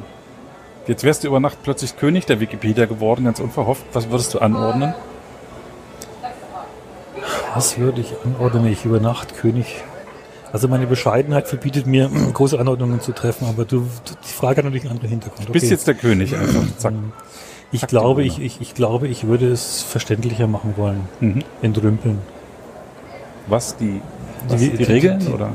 jetzt 0.86 1.04
wärst 1.04 1.24
du 1.24 1.28
über 1.28 1.40
Nacht 1.40 1.58
plötzlich 1.62 1.96
König 1.96 2.26
der 2.26 2.40
Wikipedia 2.40 2.84
geworden, 2.84 3.24
ganz 3.24 3.40
unverhofft. 3.40 3.84
Was 3.94 4.10
würdest 4.10 4.34
du 4.34 4.40
anordnen? 4.40 4.94
Was 7.54 7.78
würde 7.78 8.02
ich 8.02 8.12
anordnen, 8.24 8.64
wenn 8.64 8.72
ich 8.72 8.84
über 8.84 9.00
Nacht 9.00 9.36
König 9.36 9.84
also 10.54 10.68
meine 10.68 10.86
Bescheidenheit 10.86 11.48
verbietet 11.48 11.88
mir, 11.88 12.08
große 12.32 12.60
Anordnungen 12.60 13.00
zu 13.00 13.10
treffen, 13.10 13.48
aber 13.48 13.64
du, 13.64 13.88
die 14.24 14.32
Frage 14.32 14.58
hat 14.58 14.64
natürlich 14.64 14.84
einen 14.84 14.92
anderen 14.92 15.10
Hintergrund. 15.10 15.48
Du 15.48 15.52
bist 15.52 15.68
jetzt 15.68 15.88
der 15.88 15.94
König 15.94 16.36
einfach. 16.36 16.62
Zack. 16.78 16.92
Ich 17.74 17.86
glaube, 17.88 18.22
ich, 18.22 18.40
ich, 18.40 18.60
ich 18.60 18.74
glaube, 18.74 19.08
ich 19.08 19.26
würde 19.26 19.50
es 19.50 19.82
verständlicher 19.82 20.46
machen 20.46 20.74
wollen. 20.76 21.08
Mhm. 21.18 21.42
Entrümpeln. 21.60 22.18
Was 23.48 23.76
die, 23.76 24.00
was 24.46 24.60
die, 24.60 24.70
die 24.70 24.84
Regeln 24.84 25.18
die, 25.18 25.26
oder? 25.26 25.50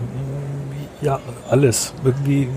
Ja, 1.01 1.19
alles. 1.49 1.93
Irgendwie. 2.03 2.49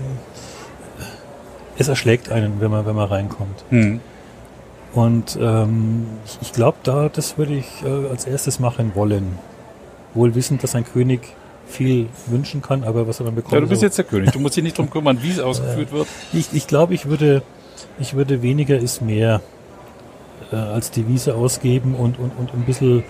Es 1.77 1.87
erschlägt 1.87 2.29
einen, 2.29 2.59
wenn 2.59 2.69
man, 2.69 2.85
wenn 2.85 2.95
man 2.95 3.07
reinkommt. 3.07 3.63
Mhm. 3.69 4.01
Und 4.93 5.39
ähm, 5.41 6.07
ich, 6.25 6.37
ich 6.41 6.51
glaube, 6.51 6.77
da 6.83 7.09
das 7.09 7.37
würde 7.37 7.53
ich 7.53 7.65
äh, 7.83 8.09
als 8.09 8.25
erstes 8.25 8.59
machen 8.59 8.91
wollen. 8.95 9.39
Wohl 10.13 10.35
wissend, 10.35 10.61
dass 10.61 10.75
ein 10.75 10.83
König 10.83 11.21
viel 11.65 12.07
wünschen 12.27 12.61
kann, 12.61 12.83
aber 12.83 13.07
was 13.07 13.21
er 13.21 13.25
dann 13.27 13.35
bekommt. 13.35 13.53
Ja, 13.53 13.61
du 13.61 13.67
bist 13.67 13.81
jetzt 13.81 13.97
der 13.97 14.05
König. 14.05 14.31
Du 14.31 14.39
musst 14.39 14.57
dich 14.57 14.63
nicht 14.63 14.77
darum 14.77 14.91
kümmern, 14.91 15.19
wie 15.21 15.31
es 15.31 15.39
ausgeführt 15.39 15.93
wird. 15.93 16.07
Ich, 16.33 16.49
ich 16.51 16.67
glaube, 16.67 16.93
ich 16.93 17.07
würde, 17.07 17.41
ich 17.99 18.15
würde 18.15 18.41
weniger 18.41 18.77
ist 18.77 19.01
mehr 19.01 19.41
äh, 20.51 20.55
als 20.55 20.91
Devise 20.91 21.35
ausgeben 21.35 21.95
und, 21.95 22.19
und, 22.19 22.31
und 22.37 22.53
ein 22.53 22.63
bisschen 22.65 23.03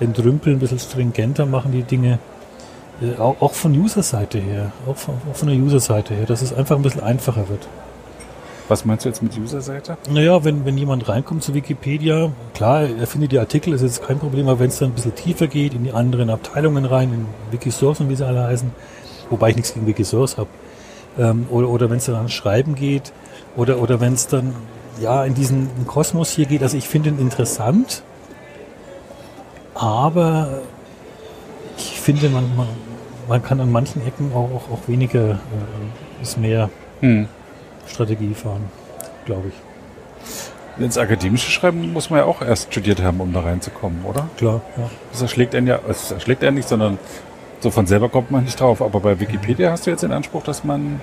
entrümpeln, 0.00 0.56
ein 0.56 0.60
bisschen 0.60 0.78
stringenter 0.78 1.46
machen 1.46 1.72
die 1.72 1.82
Dinge. 1.82 2.18
Äh, 3.02 3.20
auch, 3.20 3.40
auch 3.40 3.52
von 3.52 3.72
User-Seite 3.72 4.38
her, 4.38 4.72
auch 4.86 4.96
von, 4.96 5.14
auch 5.30 5.36
von 5.36 5.48
der 5.48 5.56
User-Seite 5.56 6.14
her, 6.14 6.26
dass 6.26 6.42
es 6.42 6.52
einfach 6.52 6.76
ein 6.76 6.82
bisschen 6.82 7.02
einfacher 7.02 7.48
wird. 7.48 7.66
Was 8.66 8.86
meinst 8.86 9.04
du 9.04 9.10
jetzt 9.10 9.22
mit 9.22 9.38
User-Seite? 9.38 9.98
Naja, 10.10 10.42
wenn, 10.42 10.64
wenn 10.64 10.78
jemand 10.78 11.06
reinkommt 11.06 11.42
zu 11.42 11.52
Wikipedia, 11.52 12.30
klar, 12.54 12.82
er 12.82 13.06
findet 13.06 13.32
die 13.32 13.38
Artikel, 13.38 13.74
ist 13.74 13.82
jetzt 13.82 14.02
kein 14.02 14.18
Problem, 14.18 14.48
aber 14.48 14.60
wenn 14.60 14.68
es 14.68 14.78
dann 14.78 14.90
ein 14.90 14.94
bisschen 14.94 15.14
tiefer 15.14 15.48
geht, 15.48 15.74
in 15.74 15.84
die 15.84 15.92
anderen 15.92 16.30
Abteilungen 16.30 16.86
rein, 16.86 17.12
in 17.12 17.26
Wikisource 17.50 18.00
und 18.00 18.08
wie 18.08 18.16
sie 18.16 18.26
alle 18.26 18.44
heißen, 18.44 18.70
wobei 19.28 19.50
ich 19.50 19.56
nichts 19.56 19.74
gegen 19.74 19.86
Wikisource 19.86 20.38
habe, 20.38 20.48
ähm, 21.18 21.46
oder, 21.50 21.68
oder 21.68 21.90
wenn 21.90 21.98
es 21.98 22.06
dann 22.06 22.14
ans 22.14 22.32
Schreiben 22.32 22.74
geht, 22.74 23.12
oder, 23.56 23.78
oder 23.80 24.00
wenn 24.00 24.14
es 24.14 24.26
dann 24.26 24.54
ja, 25.00 25.24
in 25.24 25.34
diesen 25.34 25.68
Kosmos 25.86 26.30
hier 26.30 26.46
geht. 26.46 26.62
Also 26.62 26.76
ich 26.76 26.88
finde 26.88 27.10
ihn 27.10 27.18
interessant, 27.18 28.02
aber 29.74 30.62
ich 31.76 32.00
finde, 32.00 32.28
man, 32.28 32.56
man, 32.56 32.68
man 33.28 33.42
kann 33.42 33.60
an 33.60 33.72
manchen 33.72 34.06
Ecken 34.06 34.32
auch, 34.32 34.50
auch, 34.50 34.72
auch 34.72 34.88
weniger, 34.88 35.32
äh, 35.32 36.22
ist 36.22 36.38
mehr 36.38 36.70
hm. 37.00 37.28
Strategie 37.86 38.34
fahren, 38.34 38.64
glaube 39.24 39.48
ich. 39.48 39.54
Ins 40.82 40.98
akademische 40.98 41.50
Schreiben 41.50 41.92
muss 41.92 42.10
man 42.10 42.20
ja 42.20 42.24
auch 42.24 42.42
erst 42.42 42.72
studiert 42.72 43.00
haben, 43.00 43.20
um 43.20 43.32
da 43.32 43.40
reinzukommen, 43.40 44.04
oder? 44.04 44.28
Klar, 44.36 44.60
ja. 44.76 44.90
Das 45.12 45.22
erschlägt 45.22 45.54
einen 45.54 45.68
ja, 45.68 45.78
das 45.86 46.10
erschlägt 46.10 46.42
einen 46.42 46.56
nicht, 46.56 46.68
sondern 46.68 46.98
so 47.60 47.70
von 47.70 47.86
selber 47.86 48.08
kommt 48.08 48.30
man 48.30 48.44
nicht 48.44 48.58
drauf. 48.58 48.82
Aber 48.82 49.00
bei 49.00 49.20
Wikipedia 49.20 49.70
hast 49.70 49.86
du 49.86 49.90
jetzt 49.90 50.02
den 50.02 50.12
Anspruch, 50.12 50.42
dass 50.42 50.64
man, 50.64 51.00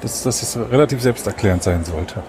dass, 0.00 0.22
dass 0.22 0.42
es 0.42 0.56
relativ 0.56 1.00
selbsterklärend 1.00 1.62
sein 1.62 1.84
sollte. 1.84 2.22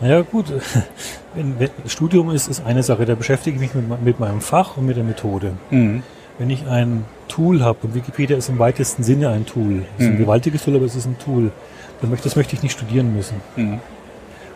Naja 0.00 0.22
gut, 0.22 0.46
wenn, 1.34 1.58
wenn, 1.58 1.70
Studium 1.86 2.30
ist, 2.30 2.48
ist 2.48 2.64
eine 2.64 2.82
Sache, 2.82 3.04
da 3.04 3.14
beschäftige 3.14 3.56
ich 3.56 3.60
mich 3.60 3.74
mit, 3.74 4.02
mit 4.02 4.20
meinem 4.20 4.40
Fach 4.40 4.76
und 4.76 4.86
mit 4.86 4.96
der 4.96 5.04
Methode. 5.04 5.52
Mhm. 5.70 6.02
Wenn 6.38 6.50
ich 6.50 6.66
ein 6.66 7.04
Tool 7.28 7.62
habe, 7.62 7.78
und 7.82 7.94
Wikipedia 7.94 8.36
ist 8.36 8.48
im 8.48 8.58
weitesten 8.58 9.02
Sinne 9.02 9.28
ein 9.28 9.44
Tool, 9.44 9.84
es 9.96 10.04
ist 10.04 10.08
mhm. 10.08 10.16
ein 10.16 10.18
gewaltiges 10.18 10.64
Tool, 10.64 10.76
aber 10.76 10.86
es 10.86 10.96
ist 10.96 11.06
ein 11.06 11.18
Tool, 11.18 11.52
dann 12.00 12.10
möchte, 12.10 12.24
das 12.24 12.36
möchte 12.36 12.56
ich 12.56 12.62
nicht 12.62 12.72
studieren 12.72 13.14
müssen. 13.14 13.36
Mhm. 13.56 13.80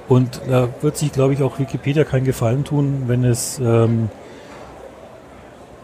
Und 0.08 0.40
da 0.48 0.68
wird 0.82 0.96
sich, 0.96 1.12
glaube 1.12 1.34
ich, 1.34 1.42
auch 1.42 1.58
Wikipedia 1.58 2.04
keinen 2.04 2.24
Gefallen 2.24 2.64
tun, 2.64 3.04
wenn 3.06 3.24
es 3.24 3.58
ähm, 3.58 4.10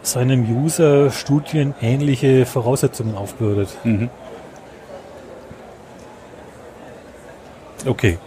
seinem 0.03 0.45
User 0.63 1.11
studienähnliche 1.11 2.45
Voraussetzungen 2.45 3.15
aufbürdet. 3.15 3.69
Okay 7.85 8.17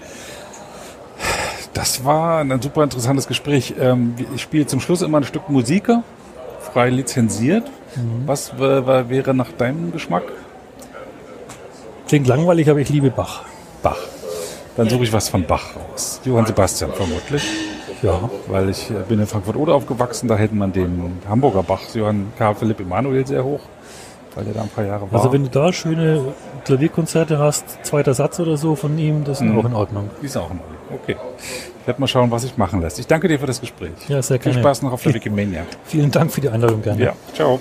Das 1.72 2.04
war 2.04 2.40
ein 2.40 2.62
super 2.62 2.82
interessantes 2.84 3.26
Gespräch. 3.26 3.74
Ähm, 3.80 4.14
ich 4.34 4.42
spiele 4.42 4.66
zum 4.66 4.80
Schluss 4.80 5.02
immer 5.02 5.18
ein 5.18 5.24
Stück 5.24 5.48
Musik, 5.48 5.88
frei 6.60 6.90
lizenziert. 6.90 7.70
Mhm. 7.96 8.26
Was 8.26 8.52
äh, 8.52 9.08
wäre 9.08 9.34
nach 9.34 9.52
deinem 9.52 9.92
Geschmack? 9.92 10.24
Klingt 12.08 12.26
langweilig, 12.26 12.68
aber 12.70 12.80
ich 12.80 12.88
liebe 12.88 13.10
Bach. 13.10 13.44
Bach. 13.82 13.98
Dann 14.76 14.88
suche 14.88 15.04
ich 15.04 15.12
was 15.12 15.28
von 15.28 15.44
Bach 15.44 15.76
raus. 15.76 16.20
Johann 16.24 16.46
Sebastian 16.46 16.92
vermutlich. 16.92 17.44
Ja. 18.02 18.28
Weil 18.48 18.70
ich 18.70 18.90
äh, 18.90 18.94
bin 19.08 19.18
in 19.20 19.26
Frankfurt-Oder 19.26 19.74
aufgewachsen, 19.74 20.28
da 20.28 20.36
hätte 20.36 20.54
man 20.54 20.72
den 20.72 21.22
Hamburger 21.28 21.62
Bach, 21.62 21.80
Johann 21.94 22.32
Karl 22.36 22.54
Philipp 22.54 22.80
Emanuel, 22.80 23.26
sehr 23.26 23.44
hoch, 23.44 23.60
weil 24.34 24.44
der 24.44 24.54
da 24.54 24.62
ein 24.62 24.68
paar 24.68 24.84
Jahre 24.84 25.10
war. 25.10 25.18
Also 25.18 25.32
wenn 25.32 25.44
du 25.44 25.50
da 25.50 25.72
schöne 25.72 26.34
Klavierkonzerte 26.64 27.38
hast, 27.38 27.84
zweiter 27.84 28.14
Satz 28.14 28.40
oder 28.40 28.56
so 28.56 28.76
von 28.76 28.98
ihm, 28.98 29.24
das 29.24 29.40
ist 29.40 29.46
mhm. 29.46 29.58
auch 29.58 29.64
in 29.64 29.74
Ordnung. 29.74 30.10
Die 30.22 30.26
ist 30.26 30.36
auch 30.36 30.50
in 30.50 30.58
Ordnung. 30.58 30.78
Okay. 31.02 31.16
Ich 31.80 31.86
werde 31.86 32.00
mal 32.00 32.06
schauen, 32.06 32.30
was 32.30 32.42
sich 32.42 32.56
machen 32.56 32.80
lässt. 32.80 32.98
Ich 32.98 33.06
danke 33.06 33.28
dir 33.28 33.38
für 33.38 33.46
das 33.46 33.60
Gespräch. 33.60 33.92
Ja, 34.08 34.22
sehr 34.22 34.38
gerne. 34.38 34.54
Viel 34.54 34.62
Spaß 34.62 34.82
noch 34.82 34.92
auf 34.92 35.02
der 35.02 35.14
Wikimania. 35.14 35.62
Vielen 35.84 36.10
Dank 36.10 36.32
für 36.32 36.40
die 36.40 36.48
Einladung, 36.48 36.82
gerne. 36.82 37.02
Ja, 37.02 37.12
ciao. 37.34 37.60